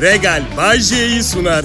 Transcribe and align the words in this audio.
Regal 0.00 0.42
Bajje'yi 0.56 1.22
sunar. 1.22 1.64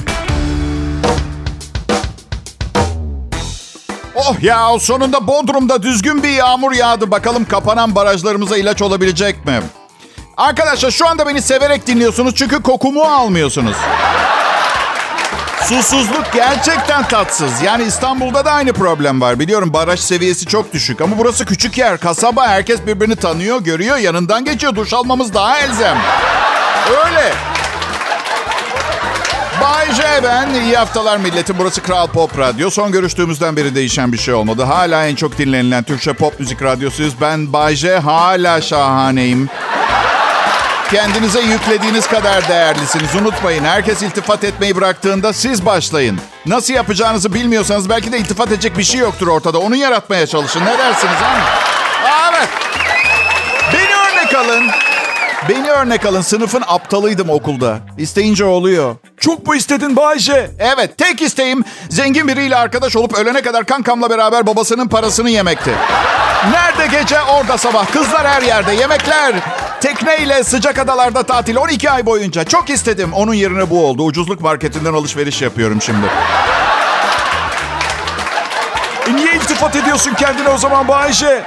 Oh 4.15 4.36
ya 4.41 4.79
sonunda 4.79 5.28
Bodrum'da 5.28 5.83
düzgün 5.83 6.24
bir 6.24 6.29
yağmur 6.29 6.72
yağdı. 6.72 7.12
Bakalım 7.12 7.46
kapanan 7.46 7.96
barajlarımıza 7.96 8.58
ilaç 8.58 8.82
olabilecek 8.82 9.46
mi? 9.46 9.62
Arkadaşlar 10.38 10.92
şu 10.92 11.08
anda 11.08 11.28
beni 11.28 11.42
severek 11.42 11.88
dinliyorsunuz 11.88 12.36
çünkü 12.36 12.64
kokumu 12.64 13.04
almıyorsunuz. 13.04 13.78
Susuzluk 15.63 16.25
gerçekten 16.34 17.07
tatsız. 17.07 17.61
Yani 17.61 17.84
İstanbul'da 17.84 18.45
da 18.45 18.52
aynı 18.52 18.73
problem 18.73 19.21
var. 19.21 19.39
Biliyorum 19.39 19.73
baraj 19.73 20.00
seviyesi 20.00 20.45
çok 20.45 20.73
düşük 20.73 21.02
ama 21.02 21.18
burası 21.18 21.45
küçük 21.45 21.77
yer, 21.77 21.97
kasaba. 21.97 22.47
Herkes 22.47 22.86
birbirini 22.88 23.15
tanıyor, 23.15 23.61
görüyor, 23.61 23.97
yanından 23.97 24.45
geçiyor. 24.45 24.75
Duş 24.75 24.93
almamız 24.93 25.34
daha 25.34 25.59
elzem. 25.59 25.97
Öyle. 27.05 27.34
Bay 29.64 29.93
J 29.93 30.03
ben. 30.23 30.53
İyi 30.53 30.77
haftalar 30.77 31.17
milleti. 31.17 31.58
Burası 31.58 31.81
Kral 31.81 32.08
Pop 32.08 32.38
Radyo. 32.38 32.70
Son 32.70 32.91
görüştüğümüzden 32.91 33.55
beri 33.55 33.76
değişen 33.76 34.12
bir 34.12 34.17
şey 34.17 34.34
olmadı. 34.34 34.63
Hala 34.63 35.05
en 35.08 35.16
çok 35.16 35.38
dinlenilen 35.38 35.84
Türkçe 35.84 36.13
pop 36.13 36.40
müzik 36.40 36.63
radyosuyuz. 36.63 37.21
Ben 37.21 37.54
Bay 37.54 37.76
J. 37.76 37.99
Hala 37.99 38.62
şahaneyim. 38.62 39.49
Kendinize 40.91 41.41
yüklediğiniz 41.41 42.07
kadar 42.07 42.48
değerlisiniz. 42.49 43.16
Unutmayın 43.16 43.63
herkes 43.63 44.02
iltifat 44.02 44.44
etmeyi 44.44 44.76
bıraktığında 44.76 45.34
siz 45.34 45.66
başlayın. 45.66 46.20
Nasıl 46.45 46.73
yapacağınızı 46.73 47.34
bilmiyorsanız 47.34 47.90
belki 47.90 48.12
de 48.12 48.18
iltifat 48.18 48.48
edecek 48.48 48.77
bir 48.77 48.84
şey 48.84 48.99
yoktur 48.99 49.27
ortada. 49.27 49.59
Onu 49.59 49.76
yaratmaya 49.76 50.27
çalışın. 50.27 50.62
Ne 50.62 50.77
dersiniz 50.77 51.16
ha? 51.16 51.35
Evet. 52.34 52.49
Beni 55.49 55.70
örnek 55.70 56.05
alın. 56.05 56.21
Sınıfın 56.21 56.63
aptalıydım 56.67 57.29
okulda. 57.29 57.77
İsteyince 57.97 58.45
oluyor. 58.45 58.95
Çok 59.20 59.47
mu 59.47 59.55
istedin 59.55 59.95
Bayce? 59.95 60.51
Evet. 60.59 60.97
Tek 60.97 61.21
isteğim 61.21 61.63
zengin 61.89 62.27
biriyle 62.27 62.55
arkadaş 62.55 62.95
olup 62.95 63.13
ölene 63.13 63.41
kadar 63.41 63.65
kankamla 63.65 64.09
beraber 64.09 64.48
babasının 64.48 64.88
parasını 64.88 65.30
yemekti. 65.30 65.72
Nerede 66.52 66.98
gece 67.02 67.22
orada 67.22 67.58
sabah. 67.58 67.86
Kızlar 67.92 68.28
her 68.28 68.42
yerde. 68.42 68.73
Yemekler. 68.73 69.36
Tekneyle 69.81 70.44
sıcak 70.44 70.80
adalarda 70.80 71.23
tatil 71.23 71.56
12 71.56 71.92
ay 71.92 72.06
boyunca. 72.06 72.44
Çok 72.44 72.70
istedim. 72.70 73.14
Onun 73.14 73.34
yerine 73.34 73.70
bu 73.70 73.86
oldu. 73.86 74.03
Ucuzluk 74.03 74.42
marketinden 74.42 74.94
alışveriş 74.94 75.42
yapıyorum 75.42 75.81
şimdi. 75.81 76.06
E 79.08 79.16
niye 79.16 79.36
iltifat 79.36 79.75
ediyorsun 79.75 80.14
kendine 80.14 80.50
o 80.50 80.58
zaman 80.58 80.88
Bayşe? 80.88 81.44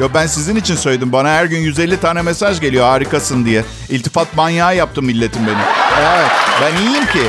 Yo 0.00 0.08
ben 0.14 0.26
sizin 0.26 0.56
için 0.56 0.76
söyledim. 0.76 1.12
Bana 1.12 1.28
her 1.28 1.44
gün 1.44 1.58
150 1.58 2.00
tane 2.00 2.22
mesaj 2.22 2.60
geliyor 2.60 2.84
harikasın 2.84 3.44
diye. 3.44 3.64
İltifat 3.88 4.36
manyağı 4.36 4.76
yaptı 4.76 5.02
milletin 5.02 5.46
beni. 5.46 5.56
Evet 6.00 6.30
ben 6.62 6.82
iyiyim 6.82 7.06
ki. 7.06 7.22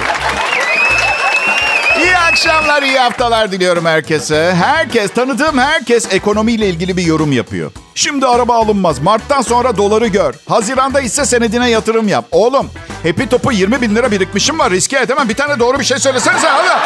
İyi 2.02 2.18
akşamlar, 2.18 2.84
iyi 2.84 3.00
haftalar 3.00 3.52
diliyorum 3.52 3.86
herkese. 3.86 4.56
Herkes, 4.64 5.12
tanıdığım 5.14 5.58
herkes 5.58 6.14
ekonomiyle 6.14 6.70
ilgili 6.70 6.98
bir 6.98 7.04
yorum 7.06 7.32
yapıyor. 7.32 7.72
Şimdi 7.96 8.26
araba 8.28 8.56
alınmaz. 8.56 9.00
Mart'tan 9.00 9.42
sonra 9.42 9.78
doları 9.78 10.08
gör. 10.08 10.34
Haziranda 10.50 11.02
ise 11.02 11.26
senedine 11.26 11.70
yatırım 11.70 12.08
yap. 12.08 12.26
Oğlum, 12.32 12.70
Happy 13.04 13.24
Top'u 13.24 13.52
20 13.52 13.82
bin 13.82 13.96
lira 13.96 14.12
birikmişim 14.12 14.60
var. 14.60 14.72
Riske 14.72 15.00
edemem. 15.00 15.30
Bir 15.30 15.34
tane 15.34 15.60
doğru 15.60 15.80
bir 15.80 15.84
şey 15.86 15.98
söylesenize. 16.00 16.48
Hadi. 16.48 16.82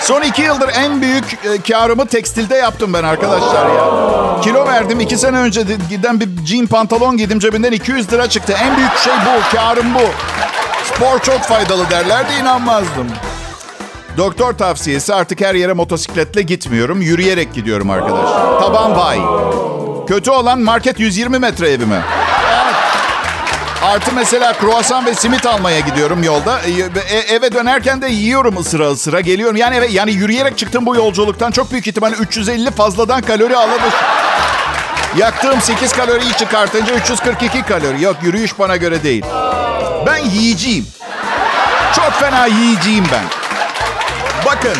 Son 0.00 0.22
iki 0.22 0.42
yıldır 0.42 0.68
en 0.74 1.02
büyük 1.02 1.24
e, 1.44 1.62
karımı 1.72 2.06
tekstilde 2.06 2.54
yaptım 2.56 2.92
ben 2.92 3.04
arkadaşlar 3.04 3.66
ya. 3.66 3.84
Kilo 4.40 4.66
verdim. 4.66 5.00
iki 5.00 5.16
sene 5.16 5.36
önce 5.38 5.62
giden 5.90 6.20
bir 6.20 6.28
jean 6.46 6.66
pantolon 6.66 7.16
giydim. 7.16 7.38
Cebinden 7.38 7.72
200 7.72 8.12
lira 8.12 8.28
çıktı. 8.28 8.54
En 8.62 8.76
büyük 8.76 8.96
şey 8.96 9.12
bu. 9.12 9.56
Karım 9.56 9.94
bu. 9.94 10.00
Spor 10.84 11.18
çok 11.18 11.40
faydalı 11.40 11.90
derlerdi 11.90 12.32
inanmazdım. 12.42 13.06
Doktor 14.16 14.52
tavsiyesi 14.52 15.14
artık 15.14 15.40
her 15.40 15.54
yere 15.54 15.72
motosikletle 15.72 16.42
gitmiyorum. 16.42 17.00
Yürüyerek 17.02 17.54
gidiyorum 17.54 17.90
arkadaşlar. 17.90 18.60
Taban 18.60 18.96
bay. 18.96 19.18
Kötü 20.06 20.30
olan 20.30 20.60
market 20.60 21.00
120 21.00 21.38
metre 21.38 21.70
evime. 21.70 22.00
Artı 23.82 24.12
mesela 24.14 24.52
kruvasan 24.52 25.06
ve 25.06 25.14
simit 25.14 25.46
almaya 25.46 25.80
gidiyorum 25.80 26.22
yolda. 26.22 26.60
E, 27.10 27.18
eve 27.18 27.52
dönerken 27.52 28.02
de 28.02 28.08
yiyorum 28.08 28.56
ısıra 28.60 28.90
ısıra 28.90 29.20
geliyorum. 29.20 29.56
Yani 29.56 29.76
eve 29.76 29.86
yani 29.86 30.12
yürüyerek 30.12 30.58
çıktım 30.58 30.86
bu 30.86 30.96
yolculuktan 30.96 31.50
çok 31.50 31.72
büyük 31.72 31.86
ihtimalle 31.86 32.16
350 32.16 32.70
fazladan 32.70 33.22
kalori 33.22 33.56
almış. 33.56 33.94
Yaktığım 35.18 35.60
8 35.60 35.92
kaloriyi 35.92 36.32
çıkartınca 36.32 36.94
342 36.94 37.62
kalori. 37.62 38.02
Yok 38.02 38.16
yürüyüş 38.22 38.58
bana 38.58 38.76
göre 38.76 39.02
değil. 39.02 39.24
Ben 40.06 40.24
yiyeceğim. 40.24 40.86
Çok 41.96 42.12
fena 42.12 42.46
yiyeceğim 42.46 43.04
ben. 43.12 43.24
Bakın 44.46 44.76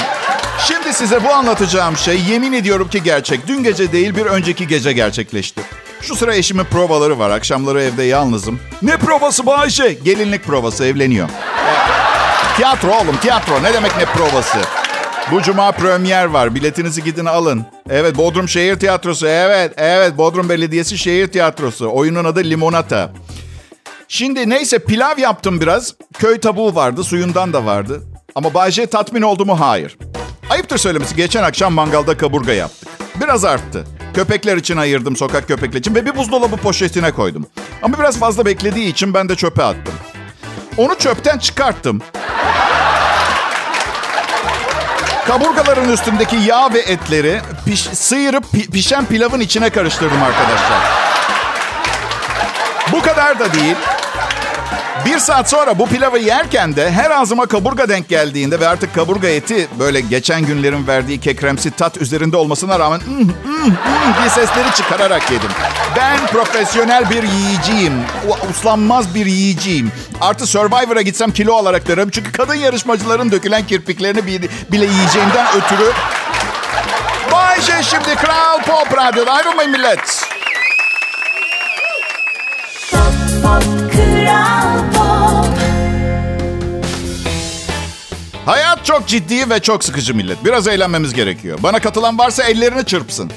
şimdi 0.67 0.93
size 0.93 1.25
bu 1.25 1.33
anlatacağım 1.33 1.97
şey 1.97 2.21
yemin 2.21 2.53
ediyorum 2.53 2.89
ki 2.89 3.03
gerçek. 3.03 3.47
Dün 3.47 3.63
gece 3.63 3.93
değil 3.93 4.17
bir 4.17 4.27
önceki 4.27 4.67
gece 4.67 4.93
gerçekleşti. 4.93 5.61
Şu 6.01 6.17
sıra 6.17 6.35
eşimin 6.35 6.65
provaları 6.65 7.19
var. 7.19 7.31
Akşamları 7.31 7.83
evde 7.83 8.03
yalnızım. 8.03 8.61
Ne 8.83 8.97
provası 8.97 9.47
bu 9.47 9.55
Ayşe? 9.55 9.93
Gelinlik 9.93 10.45
provası 10.45 10.85
evleniyor. 10.85 11.29
tiyatro 12.57 12.89
oğlum 12.89 13.17
tiyatro. 13.17 13.63
Ne 13.63 13.75
demek 13.75 13.97
ne 13.97 14.05
provası? 14.05 14.59
Bu 15.33 15.43
cuma 15.43 15.73
premier 15.73 16.25
var. 16.25 16.55
Biletinizi 16.55 17.05
gidin 17.05 17.25
alın. 17.25 17.67
Evet 17.91 18.17
Bodrum 18.17 18.49
Şehir 18.49 18.77
Tiyatrosu. 18.79 19.27
Evet 19.27 19.73
evet 19.77 20.19
Bodrum 20.19 20.49
Belediyesi 20.49 20.99
Şehir 20.99 21.27
Tiyatrosu. 21.27 21.91
Oyunun 21.93 22.25
adı 22.25 22.45
Limonata. 22.45 23.11
Şimdi 24.09 24.51
neyse 24.51 24.79
pilav 24.79 25.19
yaptım 25.19 25.61
biraz. 25.61 25.95
Köy 26.19 26.41
tavuğu 26.41 26.75
vardı, 26.75 27.05
suyundan 27.05 27.53
da 27.53 27.65
vardı. 27.67 28.03
Ama 28.35 28.55
Bayce 28.55 28.87
tatmin 28.87 29.23
oldu 29.23 29.47
mu? 29.47 29.61
Hayır. 29.61 29.99
Ayıptır 30.51 30.79
söylemesi 30.79 31.17
geçen 31.17 31.43
akşam 31.43 31.73
mangalda 31.75 32.17
kaburga 32.17 32.53
yaptık. 32.53 32.89
Biraz 33.21 33.45
arttı. 33.45 33.85
Köpekler 34.15 34.57
için 34.57 34.77
ayırdım 34.77 35.17
sokak 35.17 35.49
köpekler 35.49 35.81
için 35.81 35.95
ve 35.95 36.07
bir 36.07 36.17
buzdolabı 36.17 36.57
poşetine 36.57 37.13
koydum. 37.13 37.47
Ama 37.83 37.99
biraz 37.99 38.19
fazla 38.19 38.45
beklediği 38.47 38.89
için 38.89 39.15
ben 39.15 39.29
de 39.29 39.37
çöpe 39.37 39.63
attım. 39.63 39.95
Onu 40.77 40.99
çöpten 40.99 41.39
çıkarttım. 41.39 42.03
Kaburgaların 45.27 45.93
üstündeki 45.93 46.37
yağ 46.37 46.75
ve 46.75 46.79
etleri 46.79 47.41
piş, 47.67 47.81
sıyırıp 47.81 48.53
pi, 48.53 48.71
pişen 48.71 49.07
pilavın 49.07 49.41
içine 49.41 49.71
karıştırdım 49.71 50.23
arkadaşlar. 50.23 50.79
Bu 52.93 53.03
kadar 53.03 53.39
da 53.39 53.55
değil. 53.55 53.77
Bir 55.05 55.19
saat 55.19 55.51
sonra 55.51 55.79
bu 55.79 55.87
pilavı 55.87 56.19
yerken 56.19 56.77
de 56.77 56.91
her 56.91 57.11
ağzıma 57.11 57.47
kaburga 57.47 57.89
denk 57.89 58.09
geldiğinde 58.09 58.61
ve 58.61 58.69
artık 58.69 58.95
kaburga 58.95 59.29
eti 59.29 59.69
böyle 59.79 60.01
geçen 60.01 60.47
günlerin 60.47 60.87
verdiği 60.87 61.21
kekremsi 61.21 61.71
tat 61.71 61.97
üzerinde 61.97 62.37
olmasına 62.37 62.79
rağmen 62.79 63.01
mm, 63.07 63.15
mm, 63.15 63.25
mm 63.25 64.15
diye 64.19 64.29
sesleri 64.29 64.75
çıkararak 64.77 65.31
yedim. 65.31 65.51
Ben 65.97 66.27
profesyonel 66.27 67.11
bir 67.11 67.23
yiyiciyim. 67.23 67.95
Uslanmaz 68.51 69.15
bir 69.15 69.27
yiyiciyim. 69.27 69.93
Artı 70.21 70.47
Survivor'a 70.47 71.03
gitsem 71.03 71.31
kilo 71.31 71.55
alarak 71.55 71.89
derim. 71.89 72.11
Çünkü 72.11 72.33
kadın 72.33 72.55
yarışmacıların 72.55 73.33
dökülen 73.33 73.67
kirpiklerini 73.67 74.27
bile 74.73 74.87
yiyeceğimden 74.87 75.47
ötürü. 75.57 75.93
Bayşe 77.33 77.83
şimdi 77.83 78.15
Kral 78.15 78.63
Pop 78.63 78.97
Radyo'da 78.97 79.33
ayrılmayın 79.33 79.71
millet. 79.71 80.29
Pop, 82.91 83.43
pop, 83.43 83.78
Hayat 88.47 88.85
çok 88.85 89.07
ciddi 89.07 89.51
ve 89.51 89.61
çok 89.61 89.85
sıkıcı 89.85 90.15
millet. 90.15 90.45
Biraz 90.45 90.69
eğlenmemiz 90.69 91.15
gerekiyor. 91.15 91.59
Bana 91.63 91.79
katılan 91.79 92.19
varsa 92.19 92.45
ellerini 92.45 92.85
çırpsın. 92.85 93.33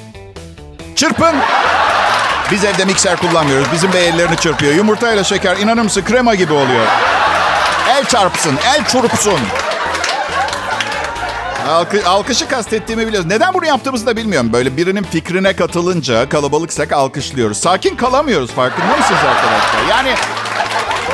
Çırpın. 0.95 1.35
Biz 2.51 2.65
evde 2.65 2.85
mikser 2.85 3.17
kullanmıyoruz. 3.17 3.67
Bizim 3.73 3.93
bey 3.93 4.07
ellerini 4.07 4.37
çırpıyor. 4.37 4.73
Yumurtayla 4.73 5.23
şeker 5.23 5.57
inanır 5.57 5.81
mısın 5.81 6.03
krema 6.05 6.35
gibi 6.35 6.53
oluyor. 6.53 6.85
El 7.89 8.05
çarpsın, 8.05 8.57
el 8.75 8.87
çurpsun. 8.87 9.39
Alkı, 11.69 12.09
alkışı 12.09 12.47
kastettiğimi 12.47 13.07
biliyoruz. 13.07 13.29
Neden 13.29 13.53
bunu 13.53 13.65
yaptığımızı 13.65 14.05
da 14.05 14.17
bilmiyorum. 14.17 14.53
Böyle 14.53 14.77
birinin 14.77 15.03
fikrine 15.03 15.55
katılınca 15.55 16.29
kalabalıksak 16.29 16.93
alkışlıyoruz. 16.93 17.57
Sakin 17.57 17.95
kalamıyoruz 17.95 18.51
farkında 18.51 18.97
mısınız 18.97 19.21
arkadaşlar? 19.29 19.89
Yani 19.89 20.15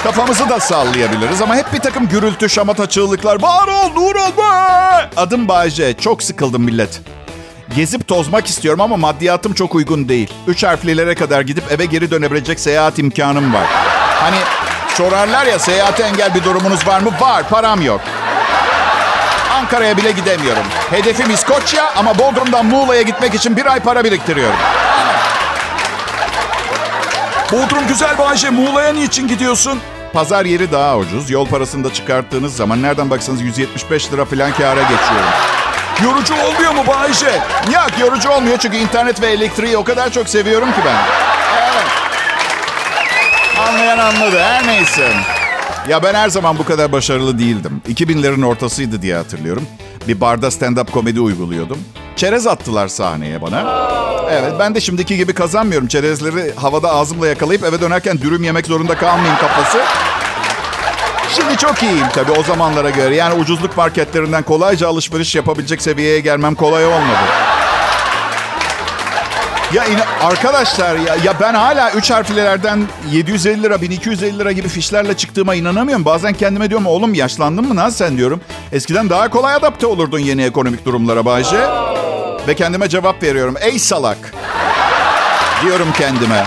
Kafamızı 0.03 0.49
da 0.49 0.59
sallayabiliriz 0.59 1.41
ama 1.41 1.55
hep 1.55 1.73
bir 1.73 1.79
takım 1.79 2.07
gürültü, 2.07 2.49
şamata, 2.49 2.89
çığlıklar. 2.89 3.41
Bağır 3.41 3.67
ol, 3.67 3.89
nur 3.95 4.15
ol 4.15 4.38
be! 4.38 5.09
Adım 5.17 5.47
Bayce. 5.47 5.94
Çok 5.94 6.23
sıkıldım 6.23 6.61
millet. 6.63 7.01
Gezip 7.75 8.07
tozmak 8.07 8.47
istiyorum 8.47 8.81
ama 8.81 8.97
maddiyatım 8.97 9.53
çok 9.53 9.75
uygun 9.75 10.09
değil. 10.09 10.33
Üç 10.47 10.63
harflilere 10.63 11.15
kadar 11.15 11.41
gidip 11.41 11.71
eve 11.71 11.85
geri 11.85 12.11
dönebilecek 12.11 12.59
seyahat 12.59 12.99
imkanım 12.99 13.53
var. 13.53 13.65
Hani 14.19 14.38
sorarlar 14.89 15.45
ya 15.45 15.59
seyahate 15.59 16.03
engel 16.03 16.35
bir 16.35 16.43
durumunuz 16.43 16.88
var 16.88 17.00
mı? 17.00 17.09
Var, 17.19 17.50
param 17.50 17.81
yok. 17.81 18.01
Ankara'ya 19.53 19.97
bile 19.97 20.11
gidemiyorum. 20.11 20.63
Hedefim 20.89 21.31
İskoçya 21.31 21.93
ama 21.95 22.19
Bodrum'dan 22.19 22.65
Muğla'ya 22.65 23.01
gitmek 23.01 23.33
için 23.35 23.57
bir 23.57 23.65
ay 23.65 23.79
para 23.79 24.03
biriktiriyorum. 24.03 24.55
Bodrum 27.51 27.88
güzel 27.88 28.17
Bayce. 28.17 28.49
Muğla'ya 28.49 28.94
niçin 28.94 29.27
gidiyorsun? 29.27 29.79
Pazar 30.13 30.45
yeri 30.45 30.71
daha 30.71 30.97
ucuz. 30.97 31.29
Yol 31.29 31.47
parasını 31.47 31.83
da 31.83 31.94
çıkarttığınız 31.94 32.55
zaman 32.55 32.81
nereden 32.81 33.09
baksanız 33.09 33.41
175 33.41 34.13
lira 34.13 34.25
falan 34.25 34.51
kâra 34.51 34.81
geçiyorum. 34.81 35.29
Yorucu 36.03 36.33
olmuyor 36.33 36.71
mu 36.73 36.83
Bayce? 36.88 37.41
Yok 37.73 37.89
yorucu 37.99 38.29
olmuyor 38.29 38.57
çünkü 38.57 38.77
internet 38.77 39.21
ve 39.21 39.27
elektriği 39.27 39.77
o 39.77 39.83
kadar 39.83 40.09
çok 40.11 40.29
seviyorum 40.29 40.71
ki 40.71 40.79
ben. 40.85 40.95
Evet. 41.57 41.85
Anlayan 43.67 43.97
anladı. 43.97 44.39
Her 44.39 44.67
neyse. 44.67 45.13
Ya 45.89 46.03
ben 46.03 46.13
her 46.13 46.29
zaman 46.29 46.57
bu 46.57 46.65
kadar 46.65 46.91
başarılı 46.91 47.39
değildim. 47.39 47.81
2000'lerin 47.89 48.45
ortasıydı 48.45 49.01
diye 49.01 49.15
hatırlıyorum. 49.15 49.63
Bir 50.07 50.21
barda 50.21 50.47
stand-up 50.47 50.91
komedi 50.91 51.19
uyguluyordum. 51.19 51.79
Çerez 52.17 52.47
attılar 52.47 52.87
sahneye 52.87 53.41
bana. 53.41 53.87
Evet 54.31 54.53
ben 54.59 54.75
de 54.75 54.81
şimdiki 54.81 55.17
gibi 55.17 55.33
kazanmıyorum. 55.33 55.87
Çerezleri 55.87 56.53
havada 56.55 56.89
ağzımla 56.91 57.27
yakalayıp 57.27 57.63
eve 57.63 57.81
dönerken 57.81 58.21
dürüm 58.21 58.43
yemek 58.43 58.65
zorunda 58.67 58.97
kalmayayım 58.97 59.37
kafası. 59.41 59.77
Şimdi 61.35 61.57
çok 61.57 61.83
iyiyim 61.83 62.07
tabii 62.13 62.31
o 62.31 62.43
zamanlara 62.43 62.89
göre. 62.89 63.15
Yani 63.15 63.33
ucuzluk 63.41 63.77
marketlerinden 63.77 64.43
kolayca 64.43 64.87
alışveriş 64.87 65.35
yapabilecek 65.35 65.81
seviyeye 65.81 66.19
gelmem 66.19 66.55
kolay 66.55 66.85
olmadı. 66.85 67.27
Ya 69.73 69.85
in- 69.85 70.25
arkadaşlar 70.27 70.95
ya, 70.95 71.15
ya 71.23 71.33
ben 71.41 71.53
hala 71.53 71.91
3 71.91 72.11
harflilerden 72.11 72.83
750 73.11 73.63
lira 73.63 73.81
1250 73.81 74.39
lira 74.39 74.51
gibi 74.51 74.67
fişlerle 74.67 75.13
çıktığıma 75.17 75.55
inanamıyorum. 75.55 76.05
Bazen 76.05 76.33
kendime 76.33 76.69
diyorum 76.69 76.85
oğlum 76.87 77.13
yaşlandın 77.13 77.67
mı 77.67 77.75
lan 77.75 77.89
sen 77.89 78.17
diyorum. 78.17 78.41
Eskiden 78.71 79.09
daha 79.09 79.29
kolay 79.29 79.53
adapte 79.55 79.87
olurdun 79.87 80.19
yeni 80.19 80.43
ekonomik 80.43 80.85
durumlara 80.85 81.25
Bayce. 81.25 81.57
Ve 82.47 82.55
kendime 82.55 82.89
cevap 82.89 83.23
veriyorum. 83.23 83.55
Ey 83.61 83.79
salak. 83.79 84.17
Diyorum 85.63 85.88
kendime. 85.97 86.44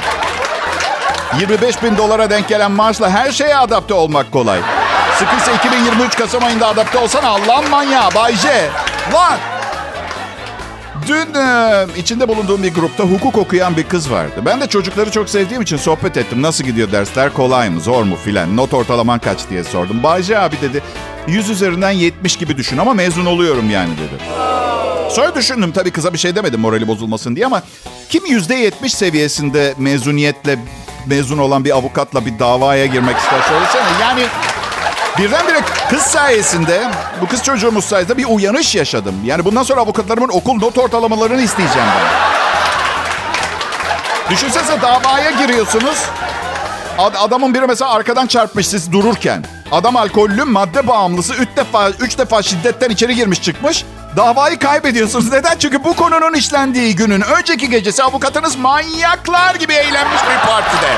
25 1.41 1.83
bin 1.83 1.97
dolara 1.97 2.31
denk 2.31 2.49
gelen 2.49 2.73
maaşla 2.73 3.11
her 3.11 3.33
şeye 3.33 3.57
adapte 3.57 3.95
olmak 3.95 4.33
kolay. 4.33 4.61
Sıkıysa 5.19 5.53
2023 5.53 6.17
Kasım 6.17 6.45
ayında 6.45 6.67
adapte 6.67 6.99
olsana 6.99 7.29
Allah'ın 7.29 7.71
manyağı 7.71 8.15
Bayce. 8.15 8.71
Lan! 9.13 9.39
Dün 11.09 11.35
e, 11.41 11.87
içinde 11.97 12.29
bulunduğum 12.29 12.63
bir 12.63 12.75
grupta 12.75 13.05
hukuk 13.05 13.39
okuyan 13.39 13.77
bir 13.77 13.83
kız 13.83 14.11
vardı. 14.11 14.43
Ben 14.47 14.61
de 14.61 14.67
çocukları 14.67 15.11
çok 15.11 15.31
sevdiğim 15.31 15.63
için 15.63 15.77
sohbet 15.77 16.17
ettim. 16.17 16.43
Nasıl 16.43 16.65
gidiyor 16.65 16.93
dersler, 16.93 17.33
kolay 17.33 17.71
mı, 17.71 17.81
zor 17.81 18.03
mu 18.03 18.17
filan. 18.25 18.57
Not 18.57 18.75
ortalaman 18.75 19.19
kaç 19.19 19.39
diye 19.51 19.65
sordum. 19.65 20.03
Bayce 20.03 20.39
abi 20.39 20.57
dedi, 20.61 20.83
100 21.27 21.51
üzerinden 21.51 21.91
70 21.91 22.37
gibi 22.37 22.57
düşün 22.57 22.79
ama 22.79 22.95
mezun 22.95 23.27
oluyorum 23.27 23.71
yani 23.71 23.91
dedi. 23.93 24.41
Sonra 25.11 25.35
düşündüm 25.35 25.73
tabii 25.73 25.91
kıza 25.91 26.13
bir 26.13 26.19
şey 26.19 26.37
demedim 26.37 26.61
morali 26.61 26.89
bozulmasın 26.89 27.37
diye 27.37 27.47
ama 27.47 27.63
kim 28.09 28.25
%70 28.27 28.89
seviyesinde 28.89 29.75
mezuniyetle 29.79 30.59
mezun 31.07 31.39
olan 31.39 31.65
bir 31.65 31.71
avukatla 31.77 32.27
bir 32.27 32.39
davaya 32.39 32.87
girmek 32.87 33.17
ister 33.17 33.41
söylesene. 33.49 33.83
Yani 34.01 34.23
birdenbire 35.19 35.61
kız 35.91 36.03
sayesinde, 36.03 36.91
bu 37.23 37.27
kız 37.27 37.43
çocuğumuz 37.43 37.85
sayesinde 37.85 38.17
bir 38.19 38.25
uyanış 38.25 38.75
yaşadım. 38.75 39.15
Yani 39.25 39.45
bundan 39.45 39.63
sonra 39.63 39.81
avukatlarımın 39.81 40.29
okul 40.29 40.55
not 40.55 40.79
ortalamalarını 40.79 41.43
isteyeceğim 41.43 41.89
ben. 41.99 42.31
Düşünsenize 44.35 44.83
davaya 44.83 45.31
giriyorsunuz. 45.31 45.99
Ad- 46.99 47.15
adamın 47.19 47.55
biri 47.55 47.67
mesela 47.67 47.91
arkadan 47.91 48.27
çarpmış 48.27 48.69
siz 48.69 48.93
dururken. 48.93 49.45
Adam 49.73 49.97
alkollü, 49.97 50.45
madde 50.45 50.87
bağımlısı. 50.87 51.35
Üç 51.35 51.49
defa, 51.57 51.91
üç 51.91 52.19
defa 52.19 52.43
şiddetten 52.43 52.91
içeri 52.91 53.15
girmiş 53.15 53.43
çıkmış. 53.43 53.85
Davayı 54.17 54.59
kaybediyorsunuz. 54.59 55.33
Neden? 55.33 55.59
Çünkü 55.59 55.85
bu 55.85 55.97
konunun 55.97 56.35
işlendiği 56.35 56.97
günün 56.97 57.21
önceki 57.21 57.71
gecesi 57.71 58.03
avukatınız 58.03 58.57
manyaklar 58.57 59.55
gibi 59.55 59.73
eğlenmiş 59.73 60.21
bir 60.23 60.49
partide. 60.49 60.91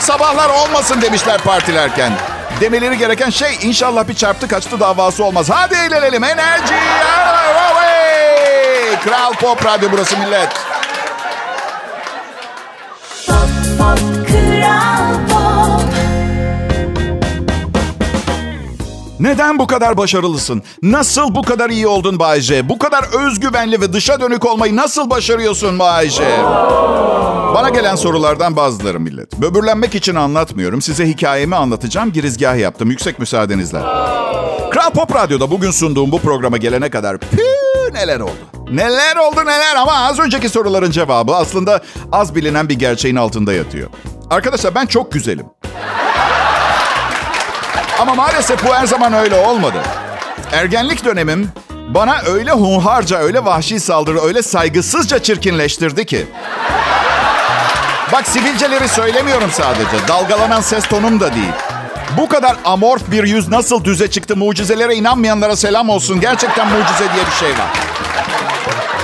Sabahlar 0.00 0.50
olmasın 0.50 1.02
demişler 1.02 1.40
partilerken. 1.40 2.12
Demeleri 2.60 2.98
gereken 2.98 3.30
şey 3.30 3.58
inşallah 3.62 4.08
bir 4.08 4.14
çarptı 4.14 4.48
kaçtı 4.48 4.80
davası 4.80 5.24
olmaz. 5.24 5.50
Hadi 5.50 5.74
eğlenelim 5.74 6.24
enerji. 6.24 6.74
Kral 9.04 9.32
Pop 9.32 9.64
Radyo 9.66 9.88
burası 9.92 10.18
millet. 10.18 10.48
Pop, 13.26 13.48
pop, 13.78 14.28
Kral 14.28 15.27
Neden 19.20 19.58
bu 19.58 19.66
kadar 19.66 19.96
başarılısın? 19.96 20.62
Nasıl 20.82 21.34
bu 21.34 21.42
kadar 21.42 21.70
iyi 21.70 21.86
oldun 21.86 22.18
Bayce? 22.18 22.68
Bu 22.68 22.78
kadar 22.78 23.26
özgüvenli 23.26 23.80
ve 23.80 23.92
dışa 23.92 24.20
dönük 24.20 24.46
olmayı 24.46 24.76
nasıl 24.76 25.10
başarıyorsun 25.10 25.78
Bayce? 25.78 26.40
Bana 27.54 27.68
gelen 27.68 27.96
sorulardan 27.96 28.56
bazıları 28.56 29.00
millet. 29.00 29.40
Böbürlenmek 29.40 29.94
için 29.94 30.14
anlatmıyorum. 30.14 30.82
Size 30.82 31.08
hikayemi 31.08 31.56
anlatacağım. 31.56 32.12
Girizgah 32.12 32.58
yaptım. 32.58 32.90
Yüksek 32.90 33.18
müsaadenizle. 33.18 33.78
Kral 34.70 34.90
Pop 34.94 35.14
Radyo'da 35.14 35.50
bugün 35.50 35.70
sunduğum 35.70 36.12
bu 36.12 36.18
programa 36.18 36.56
gelene 36.56 36.90
kadar 36.90 37.18
pü 37.18 37.36
neler 37.92 38.20
oldu? 38.20 38.32
Neler 38.70 39.16
oldu 39.16 39.40
neler 39.46 39.76
ama 39.76 39.92
az 39.92 40.18
önceki 40.18 40.48
soruların 40.48 40.90
cevabı 40.90 41.34
aslında 41.34 41.80
az 42.12 42.34
bilinen 42.34 42.68
bir 42.68 42.74
gerçeğin 42.78 43.16
altında 43.16 43.52
yatıyor. 43.52 43.88
Arkadaşlar 44.30 44.74
ben 44.74 44.86
çok 44.86 45.12
güzelim. 45.12 45.46
Ama 47.98 48.14
maalesef 48.14 48.64
bu 48.66 48.74
her 48.74 48.86
zaman 48.86 49.12
öyle 49.12 49.34
olmadı. 49.34 49.82
Ergenlik 50.52 51.04
dönemim 51.04 51.52
bana 51.88 52.18
öyle 52.26 52.50
hunharca, 52.50 53.18
öyle 53.18 53.44
vahşi 53.44 53.80
saldırı, 53.80 54.20
öyle 54.20 54.42
saygısızca 54.42 55.22
çirkinleştirdi 55.22 56.06
ki. 56.06 56.26
Bak 58.12 58.26
sivilceleri 58.28 58.88
söylemiyorum 58.88 59.50
sadece. 59.52 60.08
Dalgalanan 60.08 60.60
ses 60.60 60.86
tonum 60.86 61.20
da 61.20 61.34
değil. 61.34 61.52
Bu 62.16 62.28
kadar 62.28 62.56
amorf 62.64 63.10
bir 63.10 63.24
yüz 63.24 63.48
nasıl 63.48 63.84
düze 63.84 64.10
çıktı 64.10 64.36
mucizelere 64.36 64.94
inanmayanlara 64.94 65.56
selam 65.56 65.88
olsun. 65.88 66.20
Gerçekten 66.20 66.66
mucize 66.66 67.14
diye 67.14 67.26
bir 67.26 67.36
şey 67.40 67.50
var. 67.50 67.72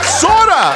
Sonra 0.03 0.73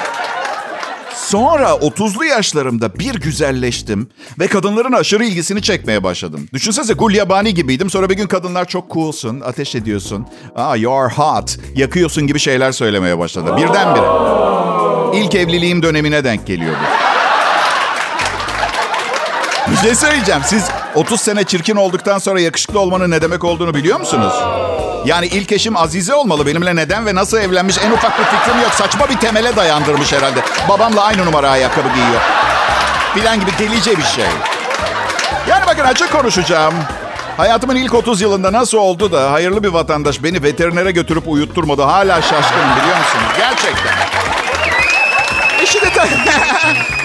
Sonra 1.28 1.68
30'lu 1.68 2.24
yaşlarımda 2.24 2.98
bir 2.98 3.14
güzelleştim 3.14 4.08
ve 4.38 4.46
kadınların 4.46 4.92
aşırı 4.92 5.24
ilgisini 5.24 5.62
çekmeye 5.62 6.02
başladım. 6.02 6.48
Düşünsenize 6.52 6.92
Gulyabani 6.92 7.54
gibiydim. 7.54 7.90
Sonra 7.90 8.10
bir 8.10 8.14
gün 8.14 8.26
kadınlar 8.26 8.64
çok 8.64 8.90
coolsun, 8.90 9.40
ateş 9.40 9.74
ediyorsun. 9.74 10.26
Ah, 10.56 10.76
you're 10.76 11.14
hot, 11.14 11.56
yakıyorsun 11.74 12.26
gibi 12.26 12.38
şeyler 12.38 12.72
söylemeye 12.72 13.18
başladı. 13.18 13.56
Birdenbire. 13.56 14.06
İlk 15.14 15.34
evliliğim 15.34 15.82
dönemine 15.82 16.24
denk 16.24 16.46
geliyor 16.46 16.74
bu. 16.74 17.08
Bir 19.72 19.76
şey 19.76 19.94
söyleyeceğim. 19.94 20.42
Siz 20.44 20.64
30 20.94 21.20
sene 21.20 21.44
çirkin 21.44 21.76
olduktan 21.76 22.18
sonra 22.18 22.40
yakışıklı 22.40 22.80
olmanın 22.80 23.10
ne 23.10 23.22
demek 23.22 23.44
olduğunu 23.44 23.74
biliyor 23.74 24.00
musunuz? 24.00 24.32
Yani 25.08 25.26
ilk 25.26 25.52
eşim 25.52 25.76
Azize 25.76 26.14
olmalı. 26.14 26.46
Benimle 26.46 26.76
neden 26.76 27.06
ve 27.06 27.14
nasıl 27.14 27.38
evlenmiş 27.38 27.78
en 27.78 27.90
ufak 27.90 28.18
bir 28.18 28.24
fikrim 28.24 28.62
yok. 28.62 28.74
Saçma 28.74 29.08
bir 29.08 29.16
temele 29.16 29.56
dayandırmış 29.56 30.12
herhalde. 30.12 30.40
Babamla 30.68 31.02
aynı 31.02 31.26
numara 31.26 31.50
ayakkabı 31.50 31.88
giyiyor. 31.88 32.20
Filan 33.14 33.40
gibi 33.40 33.50
delice 33.58 33.98
bir 33.98 34.02
şey. 34.02 34.24
Yani 35.48 35.66
bakın 35.66 35.84
açık 35.84 36.12
konuşacağım. 36.12 36.74
Hayatımın 37.36 37.76
ilk 37.76 37.94
30 37.94 38.20
yılında 38.20 38.52
nasıl 38.52 38.78
oldu 38.78 39.12
da 39.12 39.32
hayırlı 39.32 39.62
bir 39.62 39.68
vatandaş 39.68 40.22
beni 40.22 40.42
veterinere 40.42 40.90
götürüp 40.90 41.28
uyutturmadı. 41.28 41.82
Hala 41.82 42.22
şaşkınım 42.22 42.76
biliyor 42.80 42.98
musunuz? 42.98 43.32
Gerçekten. 43.38 43.94
İşi 45.64 45.80
de 45.80 45.88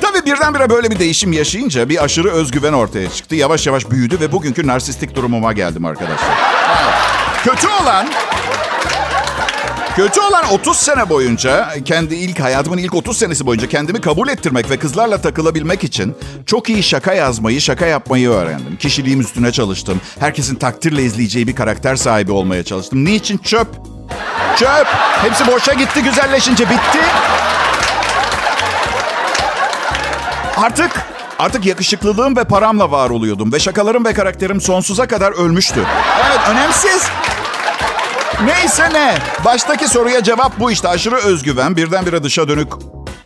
Tabii 0.00 0.26
birdenbire 0.26 0.70
böyle 0.70 0.90
bir 0.90 0.98
değişim 0.98 1.32
yaşayınca 1.32 1.88
bir 1.88 2.04
aşırı 2.04 2.30
özgüven 2.30 2.72
ortaya 2.72 3.10
çıktı. 3.10 3.34
Yavaş 3.34 3.66
yavaş 3.66 3.90
büyüdü 3.90 4.20
ve 4.20 4.32
bugünkü 4.32 4.66
narsistik 4.66 5.16
durumuma 5.16 5.52
geldim 5.52 5.84
arkadaşlar. 5.84 6.65
Kötü 7.46 7.68
olan 7.68 8.06
Kötü 9.96 10.20
olan 10.20 10.44
30 10.52 10.76
sene 10.76 11.08
boyunca, 11.08 11.68
kendi 11.84 12.14
ilk 12.14 12.40
hayatımın 12.40 12.78
ilk 12.78 12.94
30 12.94 13.18
senesi 13.18 13.46
boyunca 13.46 13.68
kendimi 13.68 14.00
kabul 14.00 14.28
ettirmek 14.28 14.70
ve 14.70 14.78
kızlarla 14.78 15.20
takılabilmek 15.20 15.84
için 15.84 16.16
çok 16.46 16.68
iyi 16.68 16.82
şaka 16.82 17.12
yazmayı, 17.12 17.60
şaka 17.60 17.86
yapmayı 17.86 18.30
öğrendim. 18.30 18.76
Kişiliğim 18.76 19.20
üstüne 19.20 19.52
çalıştım. 19.52 20.00
Herkesin 20.20 20.54
takdirle 20.54 21.02
izleyeceği 21.02 21.46
bir 21.46 21.56
karakter 21.56 21.96
sahibi 21.96 22.32
olmaya 22.32 22.64
çalıştım. 22.64 23.04
Niçin? 23.04 23.38
Çöp. 23.38 23.68
Çöp. 24.56 24.86
Hepsi 25.22 25.46
boşa 25.46 25.72
gitti 25.72 26.02
güzelleşince 26.02 26.64
bitti. 26.64 27.00
Artık 30.56 30.90
artık 31.38 31.66
yakışıklılığım 31.66 32.36
ve 32.36 32.44
paramla 32.44 32.90
var 32.90 33.10
oluyordum 33.10 33.52
ve 33.52 33.58
şakalarım 33.58 34.04
ve 34.04 34.12
karakterim 34.12 34.60
sonsuza 34.60 35.06
kadar 35.06 35.32
ölmüştü. 35.32 35.86
Evet, 36.28 36.40
önemsiz. 36.48 37.10
Neyse 38.44 38.92
ne. 38.92 39.14
Baştaki 39.44 39.88
soruya 39.88 40.22
cevap 40.22 40.60
bu 40.60 40.70
işte. 40.70 40.88
Aşırı 40.88 41.16
özgüven, 41.16 41.76
birdenbire 41.76 42.22
dışa 42.22 42.48
dönük 42.48 42.68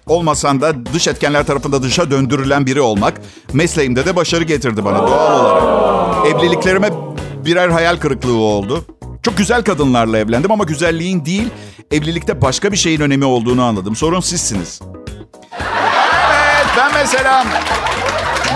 olmasan 0.06 0.60
da 0.60 0.86
dış 0.86 1.08
etkenler 1.08 1.46
tarafında 1.46 1.82
dışa 1.82 2.10
döndürülen 2.10 2.66
biri 2.66 2.80
olmak 2.80 3.20
mesleğimde 3.52 4.06
de 4.06 4.16
başarı 4.16 4.44
getirdi 4.44 4.84
bana 4.84 4.98
doğal 4.98 5.40
olarak. 5.40 6.26
Evliliklerime 6.26 6.90
birer 7.44 7.68
hayal 7.68 7.96
kırıklığı 7.96 8.36
oldu. 8.36 8.84
Çok 9.22 9.36
güzel 9.36 9.62
kadınlarla 9.64 10.18
evlendim 10.18 10.52
ama 10.52 10.64
güzelliğin 10.64 11.24
değil, 11.24 11.48
evlilikte 11.90 12.42
başka 12.42 12.72
bir 12.72 12.76
şeyin 12.76 13.00
önemi 13.00 13.24
olduğunu 13.24 13.62
anladım. 13.62 13.96
Sorun 13.96 14.20
sizsiniz. 14.20 14.80
Ben 16.76 16.90
mesela 16.94 17.44